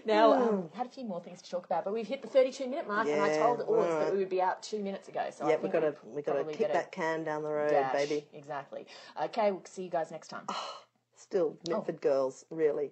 Now, 0.06 0.34
um, 0.34 0.70
had 0.74 0.88
a 0.88 0.90
few 0.90 1.06
more 1.06 1.22
things 1.22 1.42
to 1.42 1.50
talk 1.50 1.66
about, 1.66 1.84
but 1.84 1.94
we've 1.94 2.08
hit 2.08 2.22
the 2.22 2.28
32 2.28 2.68
minute 2.68 2.88
mark, 2.88 3.08
and 3.08 3.22
I 3.22 3.38
told 3.38 3.62
Oz 3.62 3.90
that 4.00 4.12
we 4.12 4.20
would 4.20 4.30
be 4.30 4.42
out 4.42 4.64
two 4.64 4.80
minutes 4.80 5.08
ago. 5.08 5.28
So 5.32 5.48
yeah, 5.48 5.58
we've 5.62 5.72
got 5.72 5.82
to 5.82 5.96
we 6.06 6.22
got 6.22 6.34
to 6.34 6.44
kick 6.46 6.60
better 6.60 6.74
that 6.74 6.92
can 6.92 7.24
down 7.24 7.44
the 7.44 7.50
road, 7.50 7.70
dash. 7.70 7.94
baby. 7.94 8.26
Exactly. 8.34 8.86
Okay, 9.24 9.52
we'll 9.52 9.62
see 9.66 9.84
you 9.84 9.90
guys 9.90 10.12
next 10.12 10.30
time. 10.30 10.46
Still, 11.16 11.56
Mitford 11.70 12.02
girls, 12.02 12.46
really. 12.50 12.92